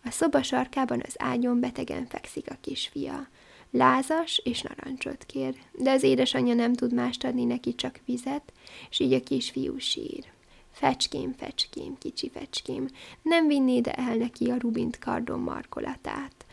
A 0.04 0.12
szoba 0.12 0.43
sarkában 0.43 1.02
az 1.08 1.15
ágyon 1.17 1.60
betegen 1.60 2.06
fekszik 2.06 2.52
a 2.52 2.58
kisfia. 2.62 3.28
Lázas 3.71 4.41
és 4.43 4.62
narancsot 4.62 5.24
kér, 5.26 5.56
de 5.71 5.91
az 5.91 6.04
édesanyja 6.04 6.54
nem 6.54 6.74
tud 6.74 6.93
mást 6.93 7.24
adni 7.24 7.43
neki, 7.43 7.76
csak 7.76 8.00
vizet, 8.06 8.54
és 8.89 9.00
így 9.00 9.13
a 9.13 9.24
kisfiú 9.24 9.78
sír. 9.78 10.26
Fecském, 10.71 11.34
fecském, 11.38 11.97
kicsi 11.97 12.29
fecském, 12.29 12.88
nem 13.21 13.47
vinnéd 13.47 13.88
el 13.95 14.15
neki 14.15 14.51
a 14.51 14.57
rubint 14.60 14.99
kardon 14.99 15.39
markolatát. 15.39 16.45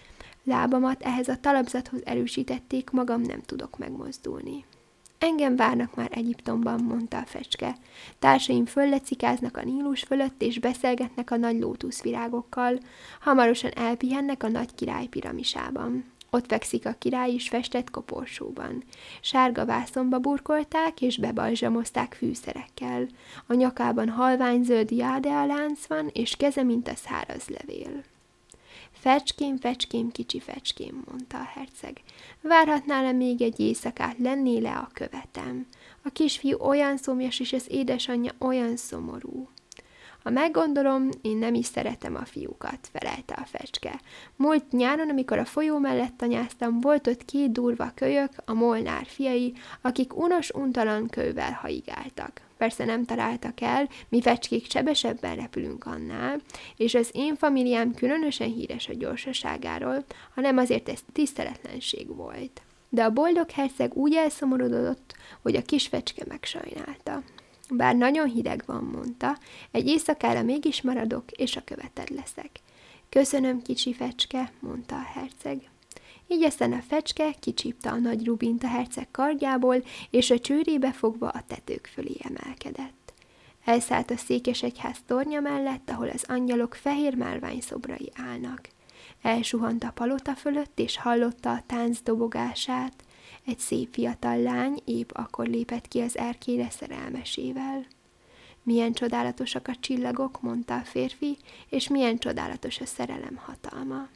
Lábamat 0.44 1.02
ehhez 1.02 1.28
a 1.28 1.40
talapzathoz 1.40 2.00
erősítették, 2.04 2.90
magam 2.90 3.20
nem 3.20 3.42
tudok 3.42 3.78
megmozdulni. 3.78 4.64
Engem 5.18 5.56
várnak 5.56 5.94
már 5.94 6.10
Egyiptomban, 6.12 6.82
mondta 6.82 7.18
a 7.18 7.26
fecske. 7.26 7.76
Társaim 8.18 8.66
föllecikáznak 8.66 9.56
a 9.56 9.64
Nílus 9.64 10.02
fölött, 10.02 10.42
és 10.42 10.58
beszélgetnek 10.58 11.30
a 11.30 11.36
nagy 11.36 11.58
lótuszvirágokkal. 11.58 12.78
Hamarosan 13.20 13.70
elpihennek 13.70 14.42
a 14.42 14.48
nagy 14.48 14.74
király 14.74 15.06
piramisában. 15.06 16.04
Ott 16.30 16.46
fekszik 16.46 16.86
a 16.86 16.94
király 16.98 17.30
is 17.30 17.48
festett 17.48 17.90
koporsóban. 17.90 18.82
Sárga 19.20 19.64
vászonba 19.64 20.18
burkolták 20.18 21.00
és 21.00 21.18
bebalzsamozták 21.18 22.14
fűszerekkel. 22.14 23.06
A 23.46 23.54
nyakában 23.54 24.08
halványzöld 24.08 24.90
jádealánc 24.90 25.86
van, 25.86 26.10
és 26.12 26.36
keze, 26.36 26.62
mint 26.62 26.88
a 26.88 26.94
száraz 26.94 27.48
levél. 27.48 28.02
Fecském, 28.90 29.56
fecském, 29.56 30.10
kicsi 30.10 30.40
fecském, 30.40 31.02
mondta 31.10 31.38
a 31.38 31.50
herceg. 31.54 32.00
Várhatnál-e 32.40 33.12
még 33.12 33.42
egy 33.42 33.60
éjszakát, 33.60 34.18
lenné 34.18 34.58
le 34.58 34.76
a 34.76 34.90
követem. 34.92 35.66
A 36.02 36.08
kisfiú 36.08 36.58
olyan 36.58 36.96
szomjas, 36.96 37.40
és 37.40 37.52
az 37.52 37.64
édesanyja 37.68 38.32
olyan 38.38 38.76
szomorú. 38.76 39.48
Ha 40.28 40.34
meggondolom, 40.34 41.08
én 41.22 41.36
nem 41.36 41.54
is 41.54 41.66
szeretem 41.66 42.14
a 42.14 42.24
fiúkat, 42.24 42.88
felelte 42.92 43.34
a 43.34 43.44
fecske. 43.44 44.00
Múlt 44.36 44.72
nyáron, 44.72 45.08
amikor 45.08 45.38
a 45.38 45.44
folyó 45.44 45.78
mellett 45.78 46.16
tanyáztam, 46.16 46.80
volt 46.80 47.06
ott 47.06 47.24
két 47.24 47.52
durva 47.52 47.92
kölyök, 47.94 48.30
a 48.44 48.52
molnár 48.52 49.06
fiai, 49.06 49.54
akik 49.80 50.16
unos 50.16 50.50
untalan 50.50 51.08
kővel 51.08 51.52
haigáltak. 51.52 52.40
Persze 52.56 52.84
nem 52.84 53.04
találtak 53.04 53.60
el, 53.60 53.88
mi 54.08 54.20
fecskék 54.20 54.70
sebesebben 54.70 55.36
repülünk 55.36 55.86
annál, 55.86 56.40
és 56.76 56.94
az 56.94 57.10
én 57.12 57.36
familiám 57.36 57.94
különösen 57.94 58.48
híres 58.48 58.88
a 58.88 58.94
gyorsaságáról, 58.94 60.04
hanem 60.34 60.56
azért 60.56 60.88
ez 60.88 61.00
tiszteletlenség 61.12 62.16
volt. 62.16 62.62
De 62.88 63.04
a 63.04 63.10
boldog 63.10 63.50
herceg 63.50 63.94
úgy 63.94 64.14
elszomorodott, 64.14 65.14
hogy 65.42 65.56
a 65.56 65.62
kis 65.62 65.86
fecske 65.86 66.24
megsajnálta. 66.28 67.22
Bár 67.70 67.96
nagyon 67.96 68.28
hideg 68.28 68.62
van, 68.66 68.84
mondta, 68.84 69.38
egy 69.70 69.86
éjszakára 69.86 70.42
mégis 70.42 70.82
maradok, 70.82 71.30
és 71.30 71.56
a 71.56 71.64
követed 71.64 72.10
leszek. 72.10 72.50
Köszönöm, 73.08 73.62
kicsi 73.62 73.94
fecske, 73.94 74.52
mondta 74.60 74.94
a 74.94 75.18
herceg. 75.18 75.68
Így 76.26 76.42
aztán 76.42 76.72
a 76.72 76.82
fecske 76.88 77.32
kicsípta 77.40 77.90
a 77.90 77.98
nagy 77.98 78.26
rubint 78.26 78.64
a 78.64 78.68
herceg 78.68 79.10
kardjából, 79.10 79.84
és 80.10 80.30
a 80.30 80.38
csőrébe 80.38 80.92
fogva 80.92 81.28
a 81.28 81.44
tetők 81.46 81.90
fölé 81.92 82.16
emelkedett. 82.22 83.12
Elszállt 83.64 84.10
a 84.10 84.16
székes 84.16 84.62
egyház 84.62 84.96
tornya 85.06 85.40
mellett, 85.40 85.90
ahol 85.90 86.08
az 86.08 86.24
angyalok 86.28 86.74
fehér 86.74 87.14
márvány 87.14 87.60
szobrai 87.60 88.12
állnak. 88.14 88.68
Elsuhant 89.22 89.84
a 89.84 89.90
palota 89.94 90.34
fölött, 90.34 90.78
és 90.78 90.98
hallotta 90.98 91.50
a 91.50 91.62
tánc 91.66 92.00
dobogását. 92.00 92.92
Egy 93.46 93.58
szép 93.58 93.92
fiatal 93.92 94.42
lány 94.42 94.80
épp 94.84 95.10
akkor 95.12 95.46
lépett 95.46 95.88
ki 95.88 96.00
az 96.00 96.16
erkére 96.16 96.70
szerelmesével. 96.70 97.86
Milyen 98.62 98.92
csodálatosak 98.92 99.68
a 99.68 99.76
csillagok, 99.80 100.40
mondta 100.40 100.74
a 100.74 100.84
férfi, 100.84 101.36
és 101.68 101.88
milyen 101.88 102.18
csodálatos 102.18 102.80
a 102.80 102.86
szerelem 102.86 103.36
hatalma. 103.36 104.08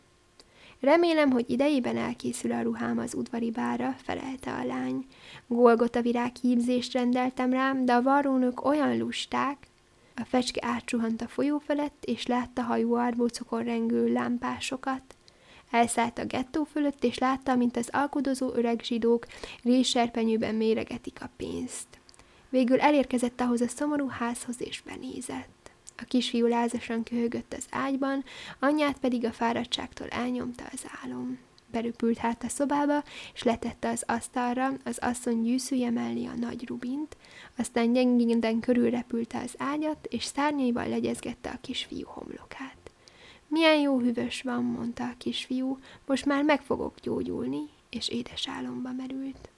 Remélem, 0.81 1.31
hogy 1.31 1.51
idejében 1.51 1.97
elkészül 1.97 2.53
a 2.53 2.63
ruhám 2.63 2.99
az 2.99 3.15
udvari 3.15 3.51
bára, 3.51 3.97
felelte 4.03 4.53
a 4.53 4.65
lány. 4.65 5.07
Golgota 5.47 6.03
virág 6.03 6.35
hímzést 6.41 6.93
rendeltem 6.93 7.53
rám, 7.53 7.85
de 7.85 7.93
a 7.93 8.03
varrónök 8.03 8.65
olyan 8.65 8.99
lusták. 8.99 9.57
A 10.17 10.25
fecske 10.25 10.61
átsuhant 10.67 11.23
a 11.23 11.29
folyó 11.29 11.59
felett, 11.59 12.05
és 12.05 12.27
látta 12.27 12.63
hajóárbócokon 12.63 13.65
rengő 13.65 14.13
lámpásokat. 14.13 15.03
Elszállt 15.73 16.19
a 16.19 16.25
gettó 16.25 16.65
fölött, 16.65 17.05
és 17.05 17.19
látta, 17.19 17.57
mint 17.57 17.77
az 17.77 17.89
alkudozó 17.93 18.53
öreg 18.55 18.81
zsidók 18.83 19.27
réserpenyőben 19.63 20.55
méregetik 20.55 21.19
a 21.23 21.31
pénzt. 21.37 21.87
Végül 22.49 22.81
elérkezett 22.81 23.41
ahhoz 23.41 23.61
a 23.61 23.69
szomorú 23.69 24.09
házhoz, 24.09 24.55
és 24.59 24.83
benézett. 24.83 25.71
A 25.97 26.05
kisfiú 26.05 26.47
lázasan 26.47 27.03
köhögött 27.03 27.55
az 27.59 27.67
ágyban, 27.71 28.25
anyját 28.61 28.99
pedig 28.99 29.25
a 29.25 29.33
fáradtságtól 29.33 30.09
elnyomta 30.09 30.65
az 30.73 30.85
álom. 31.03 31.39
Berüpült 31.67 32.19
hát 32.19 32.45
a 32.45 32.49
szobába, 32.49 33.03
és 33.35 33.43
letette 33.43 33.89
az 33.89 34.05
asztalra 34.07 34.73
az 34.85 34.99
asszony 35.01 35.43
gyűszűje 35.43 35.91
mellé 35.91 36.25
a 36.27 36.39
nagy 36.39 36.67
rubint, 36.67 37.17
aztán 37.57 37.93
gyengénden 37.93 38.61
körülrepülte 38.61 39.39
az 39.39 39.55
ágyat, 39.59 40.07
és 40.11 40.25
szárnyaival 40.25 40.89
legyezgette 40.89 41.51
a 41.51 41.59
kisfiú 41.61 42.07
homlokát. 42.07 42.82
Milyen 43.53 43.81
jó 43.81 43.99
hűvös 43.99 44.43
van, 44.43 44.65
mondta 44.65 45.05
a 45.05 45.15
kisfiú, 45.19 45.79
most 46.07 46.25
már 46.25 46.45
meg 46.45 46.63
fogok 46.63 46.95
gyógyulni, 47.01 47.69
és 47.91 48.09
édes 48.09 48.49
álomba 48.49 48.93
merült. 48.93 49.49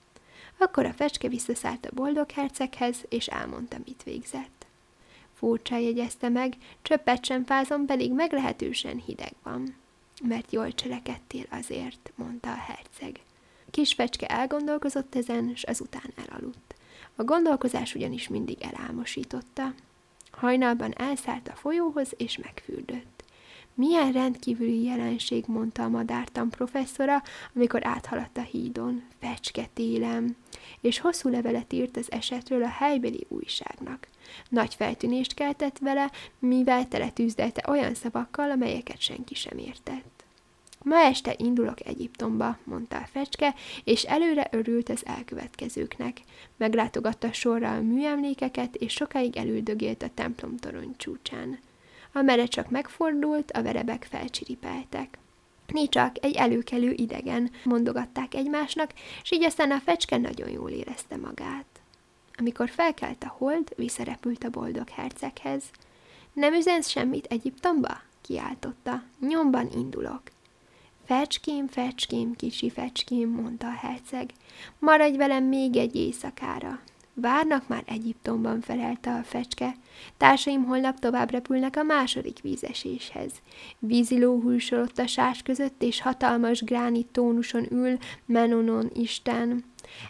Akkor 0.58 0.86
a 0.86 0.92
fecske 0.92 1.28
visszaszállt 1.28 1.86
a 1.86 1.94
boldog 1.94 2.30
herceghez, 2.30 3.04
és 3.08 3.26
elmondta, 3.26 3.76
mit 3.84 4.02
végzett. 4.02 4.66
Furcsa 5.34 5.76
jegyezte 5.76 6.28
meg, 6.28 6.56
csöppet 6.82 7.24
sem 7.24 7.44
fázom, 7.44 7.86
pedig 7.86 8.12
meglehetősen 8.12 9.02
hideg 9.06 9.32
van. 9.42 9.76
Mert 10.22 10.52
jól 10.52 10.72
cselekedtél 10.72 11.46
azért, 11.50 12.12
mondta 12.14 12.50
a 12.50 12.62
herceg. 12.66 13.20
Kis 13.70 13.92
fecske 13.92 14.26
elgondolkozott 14.26 15.14
ezen, 15.14 15.48
és 15.48 15.62
azután 15.62 16.12
elaludt. 16.26 16.74
A 17.16 17.24
gondolkozás 17.24 17.94
ugyanis 17.94 18.28
mindig 18.28 18.58
elálmosította. 18.60 19.74
Hajnalban 20.30 20.92
elszállt 20.96 21.48
a 21.48 21.56
folyóhoz, 21.56 22.12
és 22.16 22.38
megfürdött. 22.38 23.13
Milyen 23.76 24.12
rendkívüli 24.12 24.82
jelenség, 24.82 25.44
mondta 25.46 25.82
a 25.82 25.88
madártan 25.88 26.50
professzora, 26.50 27.22
amikor 27.54 27.86
áthaladt 27.86 28.36
a 28.36 28.42
hídon. 28.42 29.02
Fecske 29.20 29.68
télem. 29.74 30.36
És 30.80 30.98
hosszú 30.98 31.28
levelet 31.28 31.72
írt 31.72 31.96
az 31.96 32.12
esetről 32.12 32.62
a 32.62 32.68
helybeli 32.68 33.26
újságnak. 33.28 34.08
Nagy 34.48 34.74
feltűnést 34.74 35.34
keltett 35.34 35.78
vele, 35.78 36.10
mivel 36.38 36.88
teletűzdelte 36.88 37.64
olyan 37.68 37.94
szavakkal, 37.94 38.50
amelyeket 38.50 39.00
senki 39.00 39.34
sem 39.34 39.58
értett. 39.58 40.24
Ma 40.82 40.96
este 40.96 41.34
indulok 41.36 41.86
Egyiptomba, 41.86 42.58
mondta 42.64 42.96
a 42.96 43.08
fecske, 43.12 43.54
és 43.84 44.02
előre 44.02 44.48
örült 44.50 44.88
az 44.88 45.06
elkövetkezőknek. 45.06 46.20
Meglátogatta 46.56 47.32
sorra 47.32 47.70
a 47.72 47.80
műemlékeket, 47.80 48.76
és 48.76 48.92
sokáig 48.92 49.36
elüldögélt 49.36 50.02
a 50.02 50.10
templom 50.14 50.56
torony 50.56 50.94
csúcsán. 50.96 51.58
Amerre 52.16 52.46
csak 52.46 52.70
megfordult, 52.70 53.50
a 53.50 53.62
verebek 53.62 54.06
felcsiripeltek. 54.10 55.18
Mi 55.72 55.88
csak 55.88 56.24
egy 56.24 56.34
előkelő 56.34 56.90
idegen, 56.90 57.50
mondogatták 57.64 58.34
egymásnak, 58.34 58.92
és 59.22 59.32
így 59.32 59.44
aztán 59.44 59.70
a 59.70 59.80
fecske 59.84 60.16
nagyon 60.16 60.48
jól 60.48 60.70
érezte 60.70 61.16
magát. 61.16 61.66
Amikor 62.38 62.68
felkelt 62.68 63.24
a 63.24 63.34
hold, 63.38 63.72
visszarepült 63.76 64.44
a 64.44 64.50
boldog 64.50 64.88
herceghez. 64.88 65.62
Nem 66.32 66.54
üzensz 66.54 66.88
semmit 66.88 67.26
Egyiptomba? 67.26 68.00
kiáltotta. 68.20 69.02
Nyomban 69.20 69.68
indulok. 69.72 70.22
Fecském, 71.04 71.66
fecském, 71.66 72.32
kicsi 72.36 72.70
fecském, 72.70 73.28
mondta 73.28 73.66
a 73.66 73.76
herceg. 73.86 74.30
Maradj 74.78 75.16
velem 75.16 75.44
még 75.44 75.76
egy 75.76 75.96
éjszakára. 75.96 76.80
Várnak 77.14 77.68
már 77.68 77.82
Egyiptomban, 77.86 78.60
felelte 78.60 79.14
a 79.14 79.22
fecske. 79.22 79.74
Társaim 80.16 80.64
holnap 80.64 80.98
tovább 80.98 81.30
repülnek 81.30 81.76
a 81.76 81.82
második 81.82 82.40
vízeséshez. 82.40 83.32
Víziló 83.78 84.40
húsolott 84.40 84.98
a 84.98 85.06
sás 85.06 85.42
között, 85.42 85.82
és 85.82 86.00
hatalmas 86.00 86.62
gránit 86.62 87.06
tónuson 87.06 87.66
ül 87.70 87.98
Menonon 88.26 88.90
Isten. 88.94 89.64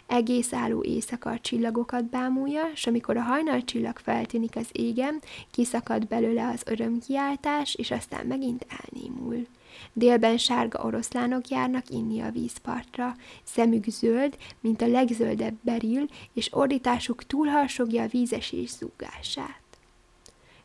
Egész 0.07 0.53
álló 0.53 0.83
éjszaka 0.83 1.29
a 1.29 1.39
csillagokat 1.39 2.05
bámulja, 2.05 2.69
és 2.73 2.87
amikor 2.87 3.17
a 3.17 3.21
hajnal 3.21 3.63
csillag 3.63 3.97
feltűnik 3.97 4.55
az 4.55 4.67
égen, 4.71 5.21
kiszakad 5.51 6.07
belőle 6.07 6.47
az 6.47 6.61
örömkiáltás, 6.65 7.75
és 7.75 7.91
aztán 7.91 8.25
megint 8.25 8.65
elnémul. 8.69 9.47
Délben 9.93 10.37
sárga 10.37 10.83
oroszlánok 10.83 11.47
járnak 11.47 11.89
inni 11.89 12.21
a 12.21 12.31
vízpartra, 12.31 13.15
szemük 13.43 13.85
zöld, 13.87 14.37
mint 14.59 14.81
a 14.81 14.87
legzöldebb 14.87 15.55
beril, 15.61 16.07
és 16.33 16.53
ordításuk 16.53 17.23
túlharsogja 17.23 18.03
a 18.03 18.07
vízesés 18.07 18.69
zúgását. 18.69 19.63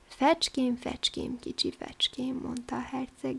Fecském, 0.08 0.76
fecském, 0.76 1.38
kicsi 1.38 1.72
fecském, 1.78 2.40
mondta 2.42 2.76
a 2.76 2.86
herceg. 2.90 3.36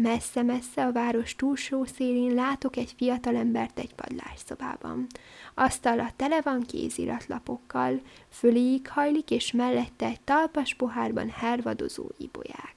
Messze-messze 0.00 0.86
a 0.86 0.92
város 0.92 1.34
túlsó 1.36 1.84
szélén 1.84 2.34
látok 2.34 2.76
egy 2.76 2.94
fiatalembert 2.96 3.78
egy 3.78 3.94
padlásszobában. 3.94 5.06
Asztala 5.54 6.10
tele 6.16 6.40
van 6.40 6.62
kéziratlapokkal, 6.62 8.00
föléig 8.28 8.88
hajlik, 8.88 9.30
és 9.30 9.52
mellette 9.52 10.06
egy 10.06 10.20
talpas 10.20 10.74
pohárban 10.74 11.30
hervadozó 11.30 12.10
ibolyák. 12.18 12.74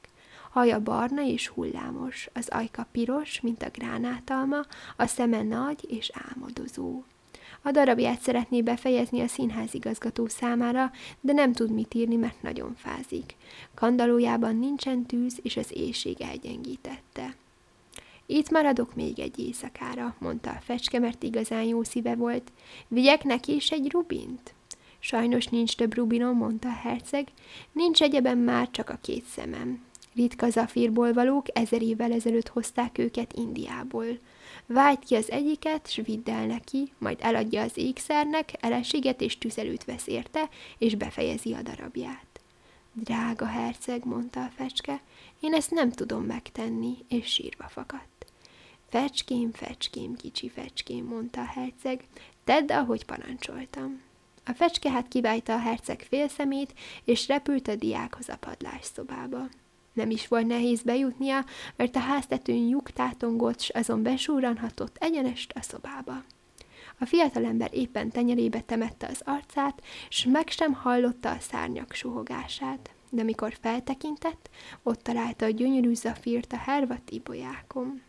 Haja 0.51 0.79
barna 0.79 1.23
és 1.25 1.47
hullámos, 1.47 2.29
az 2.33 2.47
ajka 2.49 2.87
piros, 2.91 3.41
mint 3.41 3.63
a 3.63 3.69
gránátalma, 3.69 4.65
a 4.97 5.05
szeme 5.05 5.41
nagy 5.41 5.85
és 5.89 6.11
álmodozó. 6.13 7.03
A 7.61 7.71
darabját 7.71 8.21
szeretné 8.21 8.61
befejezni 8.61 9.21
a 9.21 9.27
színház 9.27 9.73
igazgató 9.73 10.27
számára, 10.27 10.91
de 11.21 11.33
nem 11.33 11.53
tud 11.53 11.71
mit 11.71 11.93
írni, 11.93 12.15
mert 12.15 12.41
nagyon 12.41 12.75
fázik. 12.75 13.35
Kandalójában 13.73 14.55
nincsen 14.55 15.05
tűz, 15.05 15.39
és 15.41 15.57
az 15.57 15.67
éjség 15.73 16.21
elgyengítette. 16.21 17.35
Itt 18.25 18.49
maradok 18.49 18.95
még 18.95 19.19
egy 19.19 19.39
éjszakára, 19.39 20.15
mondta 20.19 20.49
a 20.49 20.61
fecske, 20.61 20.99
mert 20.99 21.23
igazán 21.23 21.63
jó 21.63 21.83
szíve 21.83 22.15
volt. 22.15 22.51
Vigyek 22.87 23.23
neki 23.23 23.55
is 23.55 23.69
egy 23.69 23.91
rubint? 23.91 24.53
Sajnos 24.99 25.47
nincs 25.47 25.75
több 25.75 25.93
rubinom, 25.93 26.37
mondta 26.37 26.67
a 26.67 26.79
herceg. 26.81 27.27
Nincs 27.71 28.01
egyeben 28.01 28.37
már 28.37 28.69
csak 28.71 28.89
a 28.89 28.99
két 29.01 29.23
szemem. 29.23 29.83
Ritka 30.15 30.49
zafírból 30.49 31.13
valók, 31.13 31.45
ezer 31.53 31.81
évvel 31.81 32.11
ezelőtt 32.11 32.47
hozták 32.47 32.97
őket 32.97 33.33
Indiából. 33.33 34.05
Vágyd 34.73 35.05
ki 35.05 35.15
az 35.15 35.31
egyiket, 35.31 35.91
s 35.91 36.01
vidd 36.05 36.29
el 36.29 36.45
neki, 36.45 36.91
majd 36.97 37.17
eladja 37.21 37.61
az 37.61 37.77
ékszernek, 37.77 38.51
eleséget 38.59 39.21
és 39.21 39.37
tüzelőt 39.37 39.85
vesz 39.85 40.07
érte, 40.07 40.49
és 40.77 40.95
befejezi 40.95 41.53
a 41.53 41.61
darabját. 41.61 42.41
Drága 42.93 43.45
herceg, 43.45 44.05
mondta 44.05 44.43
a 44.43 44.51
fecske, 44.55 45.01
én 45.39 45.53
ezt 45.53 45.71
nem 45.71 45.91
tudom 45.91 46.23
megtenni, 46.23 46.97
és 47.07 47.25
sírva 47.25 47.67
fakadt. 47.67 48.25
Fecském, 48.89 49.51
fecském, 49.51 50.15
kicsi 50.15 50.49
fecském, 50.49 51.05
mondta 51.05 51.41
a 51.41 51.51
herceg, 51.53 52.03
tedd, 52.43 52.71
ahogy 52.71 53.05
parancsoltam. 53.05 54.01
A 54.45 54.51
fecske 54.51 54.89
hát 54.89 55.07
kivájta 55.07 55.53
a 55.53 55.59
herceg 55.59 56.05
félszemét, 56.09 56.73
és 57.03 57.27
repült 57.27 57.67
a 57.67 57.75
diákhoz 57.75 58.29
a 58.29 58.37
padlásszobába. 58.37 59.49
Nem 59.93 60.09
is 60.09 60.27
volt 60.27 60.47
nehéz 60.47 60.81
bejutnia, 60.81 61.45
mert 61.75 61.95
a 61.95 61.99
háztetőn 61.99 62.67
lyuk 62.67 62.91
tátongott, 62.91 63.59
s 63.59 63.69
azon 63.69 64.03
besúranhatott 64.03 64.95
egyenest 64.99 65.53
a 65.55 65.61
szobába. 65.61 66.23
A 66.99 67.05
fiatalember 67.05 67.69
éppen 67.73 68.09
tenyerébe 68.09 68.61
temette 68.61 69.07
az 69.07 69.21
arcát, 69.25 69.81
s 70.09 70.25
meg 70.25 70.47
sem 70.49 70.73
hallotta 70.73 71.29
a 71.29 71.39
szárnyak 71.39 71.93
suhogását, 71.93 72.89
de 73.09 73.23
mikor 73.23 73.53
feltekintett, 73.61 74.49
ott 74.83 75.03
találta 75.03 75.45
a 75.45 75.49
gyönyörű 75.49 75.93
zafírt 75.93 76.53
a 76.53 76.57
hervat 76.57 77.09
ibolyákon. 77.09 78.01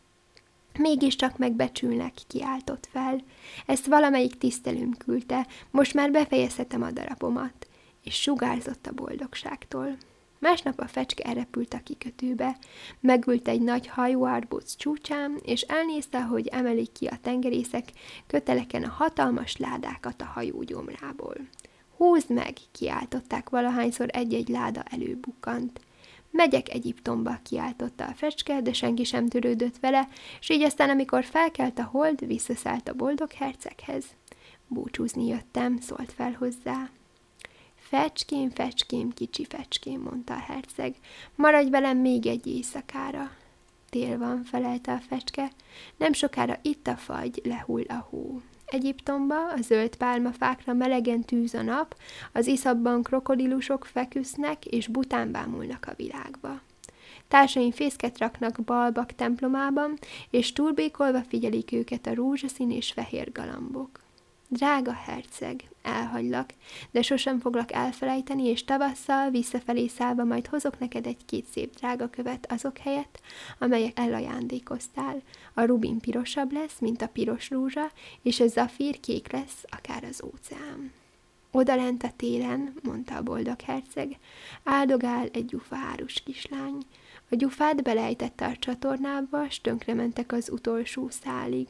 Mégiscsak 0.78 1.38
megbecsülnek, 1.38 2.14
kiáltott 2.28 2.88
fel. 2.92 3.22
Ezt 3.66 3.86
valamelyik 3.86 4.38
tisztelőm 4.38 4.96
küldte, 4.96 5.46
most 5.70 5.94
már 5.94 6.10
befejezhetem 6.10 6.82
a 6.82 6.90
darabomat. 6.90 7.66
és 8.04 8.20
sugárzott 8.20 8.86
a 8.86 8.92
boldogságtól. 8.92 9.96
Másnap 10.42 10.80
a 10.80 10.86
fecske 10.86 11.22
elrepült 11.24 11.74
a 11.74 11.82
kikötőbe, 11.84 12.56
megült 13.00 13.48
egy 13.48 13.60
nagy 13.60 13.86
hajóárbóc 13.86 14.76
csúcsán, 14.76 15.38
és 15.44 15.60
elnézte, 15.60 16.22
hogy 16.22 16.46
emelik 16.46 16.92
ki 16.92 17.06
a 17.06 17.18
tengerészek 17.22 17.92
köteleken 18.26 18.82
a 18.82 18.88
hatalmas 18.88 19.56
ládákat 19.56 20.22
a 20.22 20.24
hajó 20.24 20.62
gyomrából. 20.62 21.34
Húzd 21.96 22.30
meg, 22.30 22.56
kiáltották 22.72 23.50
valahányszor 23.50 24.08
egy-egy 24.12 24.48
láda 24.48 24.82
előbukkant. 24.82 25.80
Megyek 26.30 26.68
Egyiptomba, 26.68 27.38
kiáltotta 27.42 28.04
a 28.04 28.14
fecske, 28.14 28.60
de 28.60 28.72
senki 28.72 29.04
sem 29.04 29.28
törődött 29.28 29.78
vele, 29.78 30.08
és 30.40 30.50
így 30.50 30.62
aztán, 30.62 30.90
amikor 30.90 31.24
felkelt 31.24 31.78
a 31.78 31.84
hold, 31.84 32.26
visszaszállt 32.26 32.88
a 32.88 32.94
boldog 32.94 33.32
herceghez. 33.32 34.04
Búcsúzni 34.68 35.26
jöttem, 35.26 35.80
szólt 35.80 36.12
fel 36.12 36.32
hozzá. 36.38 36.90
Fecském, 37.92 38.50
fecském, 38.50 39.10
kicsi 39.10 39.44
fecském, 39.44 40.00
mondta 40.00 40.34
a 40.34 40.38
herceg, 40.38 40.94
maradj 41.34 41.70
velem 41.70 41.98
még 41.98 42.26
egy 42.26 42.46
éjszakára. 42.46 43.30
Tél 43.90 44.18
van, 44.18 44.44
felelte 44.44 44.92
a 44.92 44.98
fecske, 44.98 45.50
nem 45.96 46.12
sokára 46.12 46.58
itt 46.62 46.86
a 46.86 46.96
fagy, 46.96 47.40
lehull 47.44 47.84
a 47.88 48.06
hó. 48.10 48.40
Egyiptomba 48.66 49.48
a 49.48 49.60
zöld 49.60 49.96
pálmafákra 49.96 50.72
melegen 50.72 51.20
tűz 51.20 51.54
a 51.54 51.62
nap, 51.62 51.96
az 52.32 52.46
iszabban 52.46 53.02
krokodilusok 53.02 53.84
feküsznek, 53.84 54.66
és 54.66 54.86
bután 54.86 55.32
bámulnak 55.32 55.86
a 55.86 55.94
világba. 55.96 56.60
Társaim 57.28 57.70
fészket 57.70 58.18
raknak 58.18 58.62
balbak 58.64 59.12
templomában, 59.12 59.98
és 60.30 60.52
turbékolva 60.52 61.22
figyelik 61.22 61.72
őket 61.72 62.06
a 62.06 62.14
rózsaszín 62.14 62.70
és 62.70 62.92
fehér 62.92 63.32
galambok. 63.32 64.01
Drága 64.52 64.92
herceg, 64.92 65.64
elhagylak, 65.82 66.50
de 66.90 67.02
sosem 67.02 67.38
foglak 67.38 67.72
elfelejteni, 67.72 68.46
és 68.46 68.64
tavasszal 68.64 69.30
visszafelé 69.30 69.86
szállva 69.86 70.24
majd 70.24 70.46
hozok 70.46 70.78
neked 70.78 71.06
egy-két 71.06 71.46
szép 71.46 71.74
drága 71.74 72.10
követ 72.10 72.52
azok 72.52 72.78
helyett, 72.78 73.20
amelyek 73.58 73.98
elajándékoztál. 73.98 75.22
A 75.54 75.64
rubin 75.64 76.00
pirosabb 76.00 76.52
lesz, 76.52 76.78
mint 76.78 77.02
a 77.02 77.08
piros 77.08 77.50
rózsa, 77.50 77.90
és 78.22 78.40
a 78.40 78.46
zafír 78.46 79.00
kék 79.00 79.32
lesz, 79.32 79.64
akár 79.68 80.04
az 80.04 80.22
óceán. 80.24 80.92
Oda 81.50 81.76
lent 81.76 82.02
a 82.02 82.12
téren, 82.16 82.74
mondta 82.82 83.16
a 83.16 83.22
boldog 83.22 83.60
herceg, 83.60 84.18
áldogál 84.64 85.28
egy 85.32 85.46
gyufárus 85.46 86.22
kislány. 86.24 86.76
A 87.30 87.34
gyufát 87.34 87.82
belejtette 87.82 88.46
a 88.46 88.56
csatornába, 88.56 89.50
s 89.50 89.60
tönkrementek 89.60 90.32
az 90.32 90.50
utolsó 90.50 91.08
szálig. 91.10 91.68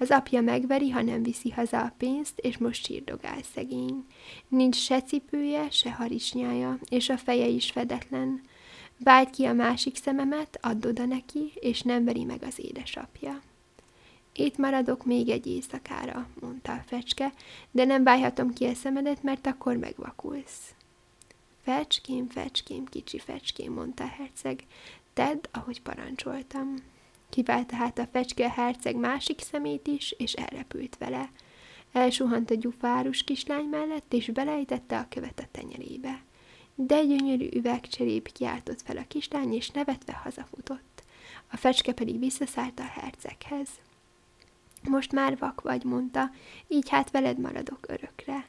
Az 0.00 0.10
apja 0.10 0.40
megveri, 0.40 0.90
ha 0.90 1.02
nem 1.02 1.22
viszi 1.22 1.50
haza 1.50 1.80
a 1.80 1.94
pénzt, 1.98 2.38
és 2.38 2.58
most 2.58 2.84
sírdogál 2.84 3.42
szegény. 3.54 4.04
Nincs 4.48 4.76
se 4.76 5.02
cipője, 5.02 5.70
se 5.70 5.92
harisnyája, 5.92 6.78
és 6.88 7.08
a 7.08 7.16
feje 7.16 7.46
is 7.46 7.70
fedetlen. 7.70 8.40
Vágy 8.98 9.30
ki 9.30 9.44
a 9.44 9.52
másik 9.52 9.96
szememet, 9.96 10.58
add 10.62 10.86
oda 10.86 11.04
neki, 11.04 11.52
és 11.54 11.82
nem 11.82 12.04
veri 12.04 12.24
meg 12.24 12.42
az 12.42 12.58
édesapja. 12.58 13.40
Itt 14.32 14.56
maradok 14.56 15.04
még 15.04 15.28
egy 15.28 15.46
éjszakára, 15.46 16.28
mondta 16.40 16.72
a 16.72 16.84
fecske, 16.86 17.32
de 17.70 17.84
nem 17.84 18.04
vájhatom 18.04 18.52
ki 18.52 18.64
a 18.64 18.74
szemedet, 18.74 19.22
mert 19.22 19.46
akkor 19.46 19.76
megvakulsz. 19.76 20.74
Fecském, 21.62 22.28
fecském, 22.28 22.84
kicsi 22.84 23.18
fecském, 23.18 23.72
mondta 23.72 24.04
a 24.04 24.14
herceg, 24.18 24.64
tedd, 25.12 25.44
ahogy 25.50 25.82
parancsoltam. 25.82 26.74
Kivált 27.30 27.66
tehát 27.66 27.98
a 27.98 28.06
fecske 28.06 28.44
a 28.44 28.50
herceg 28.50 28.96
másik 28.96 29.40
szemét 29.40 29.86
is, 29.86 30.14
és 30.18 30.32
elrepült 30.32 30.96
vele. 30.98 31.30
Elsuhant 31.92 32.50
a 32.50 32.54
gyufárus 32.54 33.24
kislány 33.24 33.64
mellett, 33.64 34.12
és 34.12 34.26
belejtette 34.26 34.98
a 34.98 35.06
követ 35.08 35.40
a 35.40 35.48
tenyerébe. 35.50 36.22
De 36.74 37.04
gyönyörű 37.04 37.48
üvegcserép 37.54 38.32
kiáltott 38.32 38.82
fel 38.82 38.96
a 38.96 39.04
kislány, 39.08 39.54
és 39.54 39.70
nevetve 39.70 40.12
hazafutott. 40.12 41.02
A 41.50 41.56
fecske 41.56 41.92
pedig 41.92 42.18
visszaszállt 42.18 42.80
a 42.80 42.82
herceghez. 42.82 43.68
Most 44.88 45.12
már 45.12 45.38
vak 45.38 45.60
vagy, 45.60 45.84
mondta, 45.84 46.30
így 46.68 46.88
hát 46.88 47.10
veled 47.10 47.38
maradok 47.38 47.86
örökre. 47.88 48.46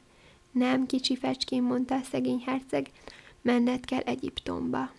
Nem, 0.52 0.86
kicsi 0.86 1.16
fecském, 1.16 1.64
mondta 1.64 1.94
a 1.94 2.02
szegény 2.02 2.42
herceg, 2.46 2.90
menned 3.42 3.84
kell 3.84 4.00
Egyiptomba. 4.00 4.90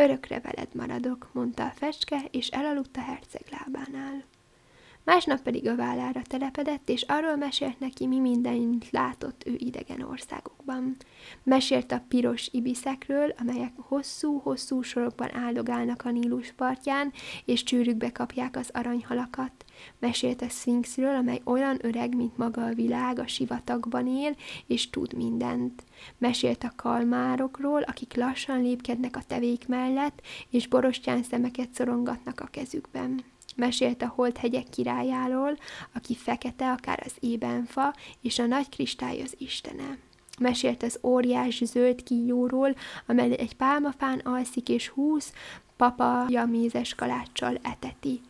Örökre 0.00 0.40
veled 0.40 0.74
maradok, 0.74 1.28
mondta 1.32 1.64
a 1.64 1.72
fecske, 1.74 2.20
és 2.30 2.48
elaludt 2.48 2.96
a 2.96 3.00
herceg 3.00 3.42
lábánál. 3.50 4.24
Másnap 5.04 5.40
pedig 5.40 5.68
a 5.68 5.76
vállára 5.76 6.22
telepedett, 6.22 6.88
és 6.88 7.02
arról 7.02 7.36
mesélt 7.36 7.78
neki, 7.78 8.06
mi 8.06 8.18
mindent 8.18 8.90
látott 8.90 9.42
ő 9.46 9.54
idegen 9.58 10.02
országokban. 10.02 10.96
Mesélt 11.42 11.92
a 11.92 12.04
piros 12.08 12.48
ibiszekről, 12.52 13.34
amelyek 13.38 13.72
hosszú-hosszú 13.76 14.82
sorokban 14.82 15.34
áldogálnak 15.34 16.04
a 16.04 16.10
Nílus 16.10 16.52
partján, 16.52 17.12
és 17.44 17.62
csőrükbe 17.62 18.12
kapják 18.12 18.56
az 18.56 18.70
aranyhalakat. 18.72 19.64
Mesélt 19.98 20.42
a 20.42 20.48
Sphinxről, 20.48 21.14
amely 21.14 21.40
olyan 21.44 21.78
öreg, 21.80 22.16
mint 22.16 22.36
maga 22.36 22.64
a 22.64 22.74
világ, 22.74 23.18
a 23.18 23.26
sivatagban 23.26 24.06
él, 24.06 24.36
és 24.66 24.90
tud 24.90 25.12
mindent. 25.12 25.84
Mesélt 26.18 26.64
a 26.64 26.72
kalmárokról, 26.76 27.82
akik 27.82 28.14
lassan 28.16 28.62
lépkednek 28.62 29.16
a 29.16 29.22
tevék 29.26 29.68
mellett, 29.68 30.22
és 30.50 30.66
borostyán 30.66 31.22
szemeket 31.22 31.72
szorongatnak 31.72 32.40
a 32.40 32.48
kezükben. 32.50 33.24
Mesélt 33.56 34.02
a 34.02 34.12
holdhegyek 34.14 34.68
királyáról, 34.68 35.58
aki 35.94 36.14
fekete, 36.14 36.70
akár 36.70 37.02
az 37.04 37.14
ébenfa, 37.20 37.94
és 38.20 38.38
a 38.38 38.46
nagy 38.46 38.68
kristály 38.68 39.20
az 39.20 39.34
istene. 39.38 39.98
Mesélt 40.38 40.82
az 40.82 40.98
óriás 41.02 41.64
zöld 41.64 42.02
kígyóról, 42.02 42.74
amely 43.06 43.38
egy 43.38 43.56
pálmafán 43.56 44.18
alszik, 44.18 44.68
és 44.68 44.88
húsz 44.88 45.32
papaja 45.76 46.44
mézes 46.44 46.94
kaláccsal 46.94 47.58
eteti. 47.62 48.20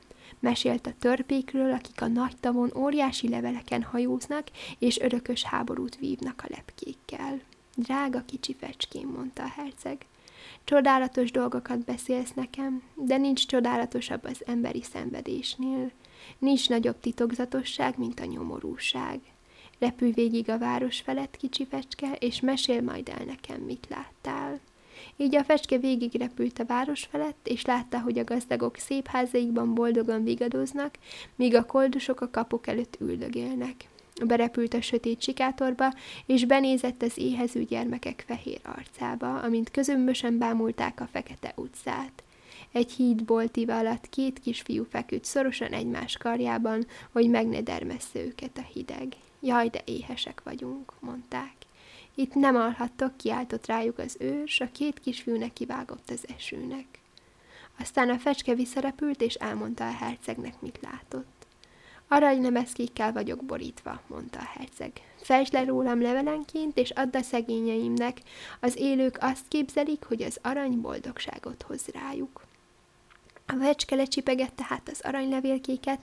Mesélt 0.41 0.87
a 0.87 0.95
törpékről, 0.99 1.73
akik 1.73 2.03
a 2.03 2.07
nagy 2.07 2.37
tavon 2.41 2.71
óriási 2.77 3.29
leveleken 3.29 3.83
hajóznak, 3.83 4.47
és 4.79 5.01
örökös 5.01 5.43
háborút 5.43 5.97
vívnak 5.97 6.43
a 6.45 6.51
lepkékkel. 6.55 7.41
Drága 7.75 8.23
kicsi 8.27 8.57
fecském, 8.59 9.09
mondta 9.09 9.43
a 9.43 9.53
herceg. 9.57 10.07
Csodálatos 10.65 11.31
dolgokat 11.31 11.85
beszélsz 11.85 12.33
nekem, 12.35 12.83
de 12.95 13.17
nincs 13.17 13.47
csodálatosabb 13.47 14.25
az 14.25 14.43
emberi 14.47 14.83
szenvedésnél. 14.83 15.91
Nincs 16.39 16.69
nagyobb 16.69 17.01
titokzatosság, 17.01 17.99
mint 17.99 18.21
a 18.21 18.25
nyomorúság. 18.25 19.21
Repülj 19.79 20.11
végig 20.11 20.51
a 20.51 20.59
város 20.59 21.01
felett, 21.01 21.37
kicsi 21.37 21.67
fecske, 21.67 22.13
és 22.13 22.41
mesél 22.41 22.83
majd 22.83 23.09
el 23.09 23.25
nekem, 23.25 23.61
mit 23.61 23.87
láttál. 23.91 24.61
Így 25.17 25.37
a 25.37 25.45
fecske 25.45 25.79
végig 25.79 26.15
repült 26.15 26.59
a 26.59 26.65
város 26.65 27.05
felett, 27.05 27.49
és 27.49 27.65
látta, 27.65 28.01
hogy 28.01 28.19
a 28.19 28.25
gazdagok 28.25 28.77
szép 28.77 29.07
házaikban 29.07 29.75
boldogan 29.75 30.25
vigadoznak, 30.25 30.95
míg 31.37 31.55
a 31.55 31.65
koldusok 31.65 32.21
a 32.21 32.31
kapuk 32.31 32.67
előtt 32.67 32.97
üldögélnek. 33.01 33.89
Berepült 34.25 34.75
a 34.75 34.81
sötét 34.81 35.23
sikátorba, 35.23 35.93
és 36.27 36.45
benézett 36.45 37.03
az 37.03 37.19
éhező 37.19 37.65
gyermekek 37.65 38.25
fehér 38.27 38.61
arcába, 38.65 39.39
amint 39.39 39.71
közömbösen 39.71 40.39
bámulták 40.39 41.01
a 41.01 41.09
fekete 41.13 41.53
utcát. 41.57 42.23
Egy 42.73 42.93
híd 42.93 43.25
boltíva 43.25 43.79
alatt 43.79 44.09
két 44.09 44.39
kisfiú 44.39 44.85
feküdt 44.91 45.25
szorosan 45.25 45.73
egymás 45.73 46.17
karjában, 46.17 46.87
hogy 47.13 47.29
meg 47.29 47.47
ne 47.47 47.61
dermessze 47.61 48.25
őket 48.25 48.59
a 48.59 48.67
hideg. 48.73 49.17
Jaj, 49.41 49.69
de 49.69 49.81
éhesek 49.85 50.43
vagyunk, 50.45 50.93
mondták. 51.01 51.55
Itt 52.19 52.35
nem 52.35 52.57
alhattok, 52.57 53.17
kiáltott 53.17 53.67
rájuk 53.67 53.99
az 53.99 54.17
ős, 54.21 54.61
a 54.61 54.69
két 54.73 55.01
kisfiú 55.01 55.37
nekivágott 55.37 56.11
az 56.11 56.25
esőnek. 56.37 56.87
Aztán 57.79 58.11
a 58.11 58.19
fecske 58.19 58.55
visszarepült, 58.55 59.21
és 59.21 59.35
elmondta 59.35 59.87
a 59.87 59.93
hercegnek, 59.93 60.61
mit 60.61 60.79
látott. 60.83 61.47
Aranylemezkékkel 62.09 63.13
vagyok 63.13 63.45
borítva, 63.45 64.01
mondta 64.07 64.39
a 64.39 64.59
herceg. 64.59 64.93
Fejtsd 65.17 65.53
le 65.53 65.65
rólam 65.65 66.01
levelenként, 66.01 66.79
és 66.79 66.91
add 66.91 67.17
a 67.17 67.23
szegényeimnek. 67.23 68.21
Az 68.61 68.77
élők 68.77 69.17
azt 69.21 69.49
képzelik, 69.49 70.05
hogy 70.05 70.23
az 70.23 70.39
arany 70.43 70.81
boldogságot 70.81 71.63
hoz 71.63 71.87
rájuk. 71.87 72.45
A 73.47 73.57
vecske 73.57 73.95
lecsipegette 73.95 74.65
hát 74.69 74.89
az 74.89 75.01
aranylevélkéket, 75.01 76.01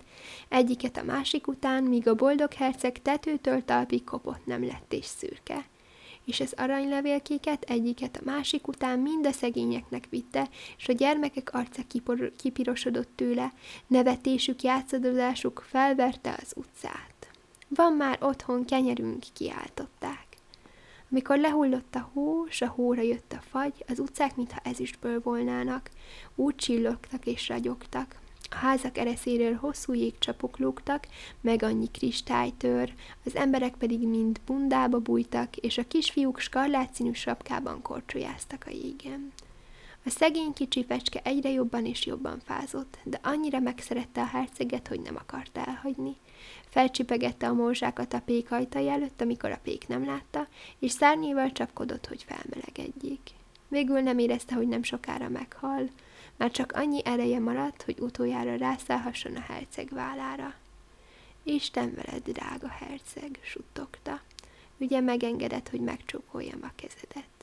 egyiket 0.50 0.98
a 0.98 1.04
másik 1.04 1.48
után, 1.48 1.84
míg 1.84 2.08
a 2.08 2.16
boldog 2.16 2.54
herceg 2.54 3.02
tetőtől 3.02 3.66
talpig 3.66 4.04
kopott 4.04 4.46
nem 4.46 4.66
lett 4.66 4.94
és 4.94 5.06
szürke 5.06 5.72
és 6.26 6.40
az 6.40 6.54
aranylevélkéket 6.58 7.64
egyiket 7.64 8.18
a 8.18 8.24
másik 8.24 8.68
után 8.68 9.00
mind 9.00 9.26
a 9.26 9.32
szegényeknek 9.32 10.08
vitte, 10.10 10.50
és 10.78 10.88
a 10.88 10.94
gyermekek 10.94 11.54
arca 11.54 11.82
kipor- 11.88 12.32
kipirosodott 12.38 13.10
tőle, 13.16 13.54
nevetésük, 13.88 14.62
játszadozásuk 14.62 15.66
felverte 15.68 16.40
az 16.42 16.54
utcát. 16.56 17.30
Van 17.68 17.94
már 17.94 18.18
otthon 18.22 18.66
kenyerünk, 18.66 19.24
kiáltották. 19.34 20.28
Amikor 21.12 21.38
lehullott 21.38 21.96
a 21.96 22.10
hó, 22.14 22.46
s 22.50 22.62
a 22.62 22.68
hóra 22.68 23.02
jött 23.02 23.34
a 23.34 23.42
fagy, 23.50 23.84
az 23.88 24.00
utcák, 24.00 24.36
mintha 24.36 24.60
ezüstből 24.64 25.22
volnának, 25.22 25.90
úgy 26.36 26.56
csillogtak 26.56 27.26
és 27.26 27.48
ragyogtak. 27.48 28.22
A 28.54 28.58
házak 28.58 28.98
ereszéről 28.98 29.54
hosszú 29.54 29.94
jégcsapok 29.94 30.58
lógtak, 30.58 31.08
meg 31.42 31.64
annyi 31.64 31.88
kristálytör, 31.92 32.94
az 33.26 33.36
emberek 33.36 33.76
pedig 33.76 34.08
mind 34.08 34.42
bundába 34.46 35.00
bújtak, 35.00 35.58
és 35.58 35.78
a 35.78 35.88
kisfiúk 35.88 36.40
skarlátszínű 36.40 37.12
sapkában 37.12 37.82
korcsolyáztak 37.82 38.64
a 38.68 38.70
jégen. 38.70 39.32
A 40.06 40.10
szegény 40.10 40.54
kicsi 40.54 40.86
fecske 40.86 41.22
egyre 41.24 41.50
jobban 41.50 41.86
és 41.86 42.06
jobban 42.06 42.40
fázott, 42.46 42.98
de 43.04 43.20
annyira 43.24 43.60
megszerette 43.60 44.22
a 44.22 44.26
herceget, 44.26 44.88
hogy 44.88 45.02
nem 45.02 45.16
akart 45.16 45.58
elhagyni. 45.58 46.16
Felcsipegette 46.70 47.48
a 47.48 47.54
morzsákat 47.54 48.14
a 48.14 48.22
pék 48.26 48.52
ajtaj 48.52 48.90
előtt, 48.90 49.22
amikor 49.22 49.52
a 49.52 49.60
pék 49.64 49.88
nem 49.88 50.06
látta, 50.06 50.48
és 50.80 50.92
szárnyéval 50.92 51.52
csapkodott, 51.52 52.08
hogy 52.08 52.26
felmelegedjék. 52.28 53.30
Végül 53.68 54.00
nem 54.00 54.18
érezte, 54.18 54.56
hogy 54.56 54.68
nem 54.68 54.84
sokára 54.84 55.30
meghal. 55.30 55.90
Már 56.38 56.52
csak 56.52 56.72
annyi 56.72 57.06
ereje 57.06 57.40
maradt, 57.40 57.82
hogy 57.82 58.00
utoljára 58.00 58.56
rászállhasson 58.56 59.36
a 59.36 59.40
herceg 59.40 59.90
vállára. 59.90 60.54
Isten 61.44 61.94
veled, 61.96 62.24
drága 62.24 62.68
herceg, 62.68 63.40
suttogta. 63.42 64.22
Ugye 64.78 65.00
megengedett, 65.00 65.70
hogy 65.70 65.80
megcsókoljam 65.80 66.60
a 66.62 66.72
kezedet. 66.76 67.34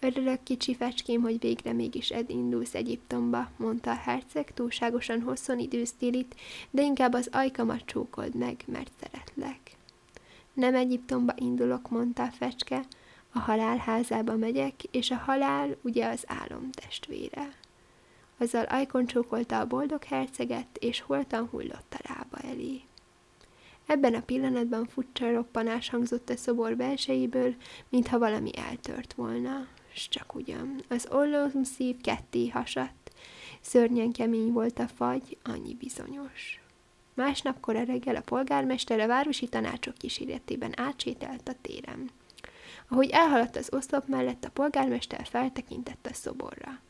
Örülök, 0.00 0.42
kicsi 0.42 0.74
fecském, 0.74 1.22
hogy 1.22 1.40
végre 1.40 1.72
mégis 1.72 2.10
ed 2.10 2.30
indulsz 2.30 2.74
Egyiptomba, 2.74 3.50
mondta 3.56 3.90
a 3.90 3.94
herceg, 3.94 4.52
túlságosan 4.54 5.20
hosszon 5.20 5.58
időztél 5.58 6.24
de 6.70 6.82
inkább 6.82 7.12
az 7.12 7.28
ajkamat 7.32 7.84
csókold 7.84 8.34
meg, 8.34 8.64
mert 8.66 8.90
szeretlek. 9.00 9.60
Nem 10.52 10.74
Egyiptomba 10.74 11.34
indulok, 11.36 11.90
mondta 11.90 12.22
a 12.22 12.30
fecske, 12.30 12.84
a 13.32 13.38
halál 13.38 13.76
házába 13.76 14.36
megyek, 14.36 14.82
és 14.90 15.10
a 15.10 15.16
halál 15.16 15.76
ugye 15.82 16.06
az 16.06 16.24
álom 16.26 16.70
testvére. 16.70 17.52
Azzal 18.38 18.64
ajkon 18.64 19.06
csókolta 19.06 19.60
a 19.60 19.66
boldog 19.66 20.04
herceget, 20.04 20.78
és 20.78 21.00
holtan 21.00 21.48
hullott 21.48 21.96
a 21.98 22.14
lába 22.14 22.48
elé. 22.48 22.80
Ebben 23.86 24.14
a 24.14 24.22
pillanatban 24.22 24.86
furcsa 24.86 25.32
roppanás 25.32 25.88
hangzott 25.88 26.30
a 26.30 26.36
szobor 26.36 26.76
belsejéből, 26.76 27.54
mintha 27.88 28.18
valami 28.18 28.50
eltört 28.56 29.12
volna 29.12 29.66
s 29.96 30.08
csak 30.08 30.34
ugyan. 30.34 30.80
Az 30.88 31.08
ollóm 31.10 31.64
szív 31.64 32.00
ketté 32.00 32.48
hasadt. 32.48 33.10
Szörnyen 33.60 34.12
kemény 34.12 34.52
volt 34.52 34.78
a 34.78 34.88
fagy, 34.88 35.36
annyi 35.44 35.74
bizonyos. 35.74 36.60
Másnap 37.14 37.60
kora 37.60 37.82
reggel 37.82 38.16
a 38.16 38.20
polgármester 38.20 39.00
a 39.00 39.06
városi 39.06 39.48
tanácsok 39.48 39.94
kíséretében 39.94 40.72
átsételt 40.80 41.48
a 41.48 41.54
téren. 41.60 42.10
Ahogy 42.88 43.10
elhaladt 43.10 43.56
az 43.56 43.68
oszlop 43.72 44.06
mellett, 44.06 44.44
a 44.44 44.50
polgármester 44.50 45.26
feltekintett 45.26 46.06
a 46.06 46.14
szoborra. 46.14 46.80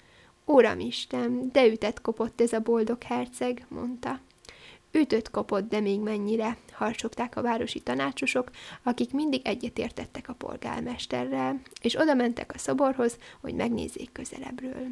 Isten, 0.79 1.49
de 1.53 1.67
ütett 1.67 2.01
kopott 2.01 2.41
ez 2.41 2.53
a 2.53 2.61
boldog 2.61 3.03
herceg, 3.03 3.67
mondta. 3.69 4.21
Ütött 4.93 5.31
kopott, 5.31 5.69
de 5.69 5.81
még 5.81 6.01
mennyire, 6.01 6.57
harsogták 6.73 7.37
a 7.37 7.43
városi 7.43 7.81
tanácsosok, 7.81 8.51
akik 8.83 9.13
mindig 9.13 9.41
egyetértettek 9.45 10.29
a 10.29 10.33
polgármesterrel, 10.33 11.61
és 11.81 11.95
oda 11.95 12.15
mentek 12.15 12.55
a 12.55 12.59
szoborhoz, 12.59 13.19
hogy 13.41 13.55
megnézzék 13.55 14.13
közelebbről. 14.13 14.87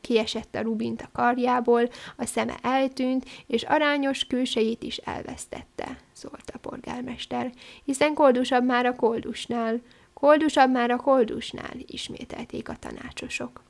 Kiesett 0.00 0.54
a 0.54 0.62
rubint 0.62 1.02
a 1.02 1.08
karjából, 1.12 1.88
a 2.16 2.24
szeme 2.24 2.56
eltűnt, 2.62 3.24
és 3.46 3.62
arányos 3.62 4.24
külsejét 4.24 4.82
is 4.82 4.96
elvesztette, 4.96 5.98
szólt 6.12 6.50
a 6.54 6.58
polgármester, 6.58 7.52
hiszen 7.84 8.14
koldusabb 8.14 8.64
már 8.64 8.86
a 8.86 8.94
koldusnál, 8.94 9.80
koldusabb 10.14 10.70
már 10.70 10.90
a 10.90 10.96
koldusnál, 10.96 11.74
ismételték 11.86 12.68
a 12.68 12.76
tanácsosok. 12.76 13.66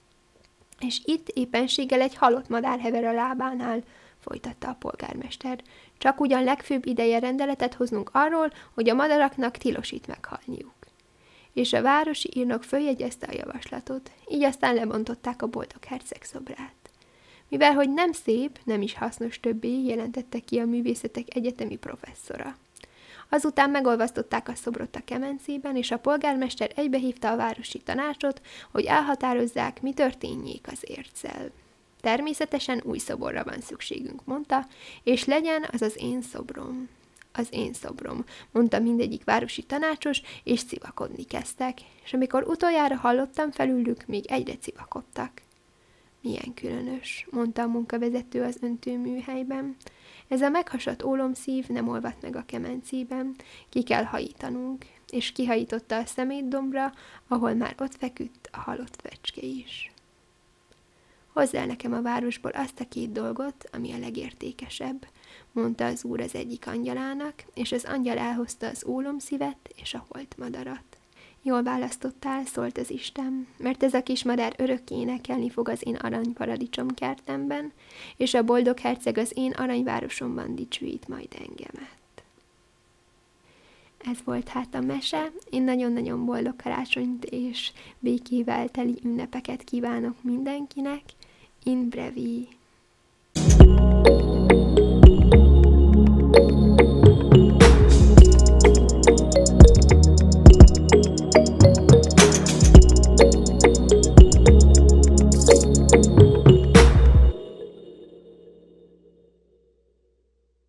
És 0.80 1.00
itt 1.04 1.28
éppenséggel 1.28 2.00
egy 2.00 2.14
halott 2.14 2.48
madár 2.48 2.78
hever 2.80 3.04
a 3.04 3.12
lábánál, 3.12 3.82
folytatta 4.18 4.68
a 4.68 4.76
polgármester. 4.78 5.62
Csak 5.98 6.20
ugyan 6.20 6.44
legfőbb 6.44 6.86
ideje 6.86 7.18
rendeletet 7.18 7.74
hoznunk 7.74 8.10
arról, 8.12 8.52
hogy 8.74 8.88
a 8.88 8.94
madaraknak 8.94 9.56
tilosít 9.56 10.06
meghalniuk. 10.06 10.74
És 11.52 11.72
a 11.72 11.82
városi 11.82 12.30
írnok 12.34 12.64
följegyezte 12.64 13.26
a 13.26 13.34
javaslatot, 13.34 14.10
így 14.28 14.42
aztán 14.42 14.74
lebontották 14.74 15.42
a 15.42 15.46
boldog 15.46 15.84
herceg 15.84 16.22
szobrát. 16.22 16.72
Mivel 17.48 17.72
hogy 17.72 17.92
nem 17.92 18.12
szép, 18.12 18.58
nem 18.64 18.82
is 18.82 18.94
hasznos 18.94 19.40
többé, 19.40 19.84
jelentette 19.84 20.38
ki 20.38 20.58
a 20.58 20.66
művészetek 20.66 21.34
egyetemi 21.34 21.76
professzora. 21.76 22.56
Azután 23.28 23.70
megolvasztották 23.70 24.48
a 24.48 24.54
szobrot 24.54 24.96
a 24.96 25.04
kemencében, 25.04 25.76
és 25.76 25.90
a 25.90 25.98
polgármester 25.98 26.70
egybehívta 26.76 27.30
a 27.30 27.36
városi 27.36 27.78
tanácsot, 27.78 28.40
hogy 28.70 28.84
elhatározzák, 28.84 29.82
mi 29.82 29.92
történjék 29.92 30.66
az 30.72 30.78
ércel. 30.80 31.50
Természetesen 32.00 32.82
új 32.84 32.98
szoborra 32.98 33.44
van 33.44 33.60
szükségünk, 33.60 34.24
mondta, 34.24 34.66
és 35.02 35.24
legyen 35.24 35.68
az 35.72 35.82
az 35.82 35.94
én 35.96 36.22
szobrom. 36.22 36.88
Az 37.32 37.48
én 37.50 37.72
szobrom, 37.72 38.24
mondta 38.50 38.78
mindegyik 38.78 39.24
városi 39.24 39.62
tanácsos, 39.62 40.22
és 40.44 40.64
civakodni 40.64 41.24
kezdtek, 41.24 41.78
és 42.04 42.12
amikor 42.12 42.42
utoljára 42.42 42.96
hallottam 42.96 43.50
felülük, 43.50 44.06
még 44.06 44.26
egyre 44.26 44.54
civakodtak. 44.56 45.30
Milyen 46.22 46.54
különös, 46.54 47.26
mondta 47.30 47.62
a 47.62 47.66
munkavezető 47.66 48.42
az 48.42 48.56
öntőműhelyben. 48.60 49.76
Ez 50.28 50.42
a 50.42 50.48
meghasadt 50.48 51.02
ólomszív 51.02 51.68
nem 51.68 51.88
olvat 51.88 52.16
meg 52.20 52.36
a 52.36 52.44
kemencében, 52.46 53.34
ki 53.68 53.82
kell 53.82 54.04
hajítanunk, 54.04 54.86
és 55.10 55.32
kihajította 55.32 55.96
a 55.96 56.06
szemétdombra, 56.06 56.92
ahol 57.28 57.54
már 57.54 57.74
ott 57.78 57.96
feküdt 57.96 58.48
a 58.52 58.58
halott 58.58 59.00
fecske 59.00 59.40
is. 59.40 59.92
Hozzá 61.32 61.64
nekem 61.64 61.92
a 61.92 62.02
városból 62.02 62.50
azt 62.50 62.80
a 62.80 62.88
két 62.88 63.12
dolgot, 63.12 63.68
ami 63.72 63.92
a 63.92 63.98
legértékesebb, 63.98 65.06
mondta 65.52 65.84
az 65.84 66.04
úr 66.04 66.20
az 66.20 66.34
egyik 66.34 66.66
angyalának, 66.66 67.34
és 67.54 67.72
az 67.72 67.84
angyal 67.84 68.18
elhozta 68.18 68.66
az 68.66 68.84
ólomszívet 68.86 69.70
és 69.76 69.94
a 69.94 70.04
holt 70.08 70.36
madarat. 70.38 70.87
Jól 71.48 71.62
választottál, 71.62 72.44
szólt 72.44 72.78
az 72.78 72.90
Isten, 72.90 73.46
mert 73.58 73.82
ez 73.82 73.94
a 73.94 74.02
kis 74.02 74.24
madár 74.24 74.54
örökké 74.56 74.94
énekelni 74.94 75.50
fog 75.50 75.68
az 75.68 75.86
én 75.86 75.94
arany 75.94 76.32
paradicsom 76.32 76.88
kertemben, 76.88 77.72
és 78.16 78.34
a 78.34 78.42
boldog 78.42 78.78
herceg 78.78 79.18
az 79.18 79.32
én 79.34 79.50
aranyvárosomban 79.50 80.54
dicsőít 80.54 81.08
majd 81.08 81.28
engemet. 81.38 82.22
Ez 83.98 84.18
volt 84.24 84.48
hát 84.48 84.74
a 84.74 84.80
mese. 84.80 85.32
Én 85.50 85.62
nagyon-nagyon 85.62 86.24
boldog 86.24 86.56
karácsonyt 86.56 87.24
és 87.24 87.72
békével 87.98 88.68
teli 88.68 88.98
ünnepeket 89.04 89.64
kívánok 89.64 90.22
mindenkinek. 90.22 91.02
In 91.62 91.88
brevi! 91.88 92.48
thank 93.34 94.08
you 96.50 96.67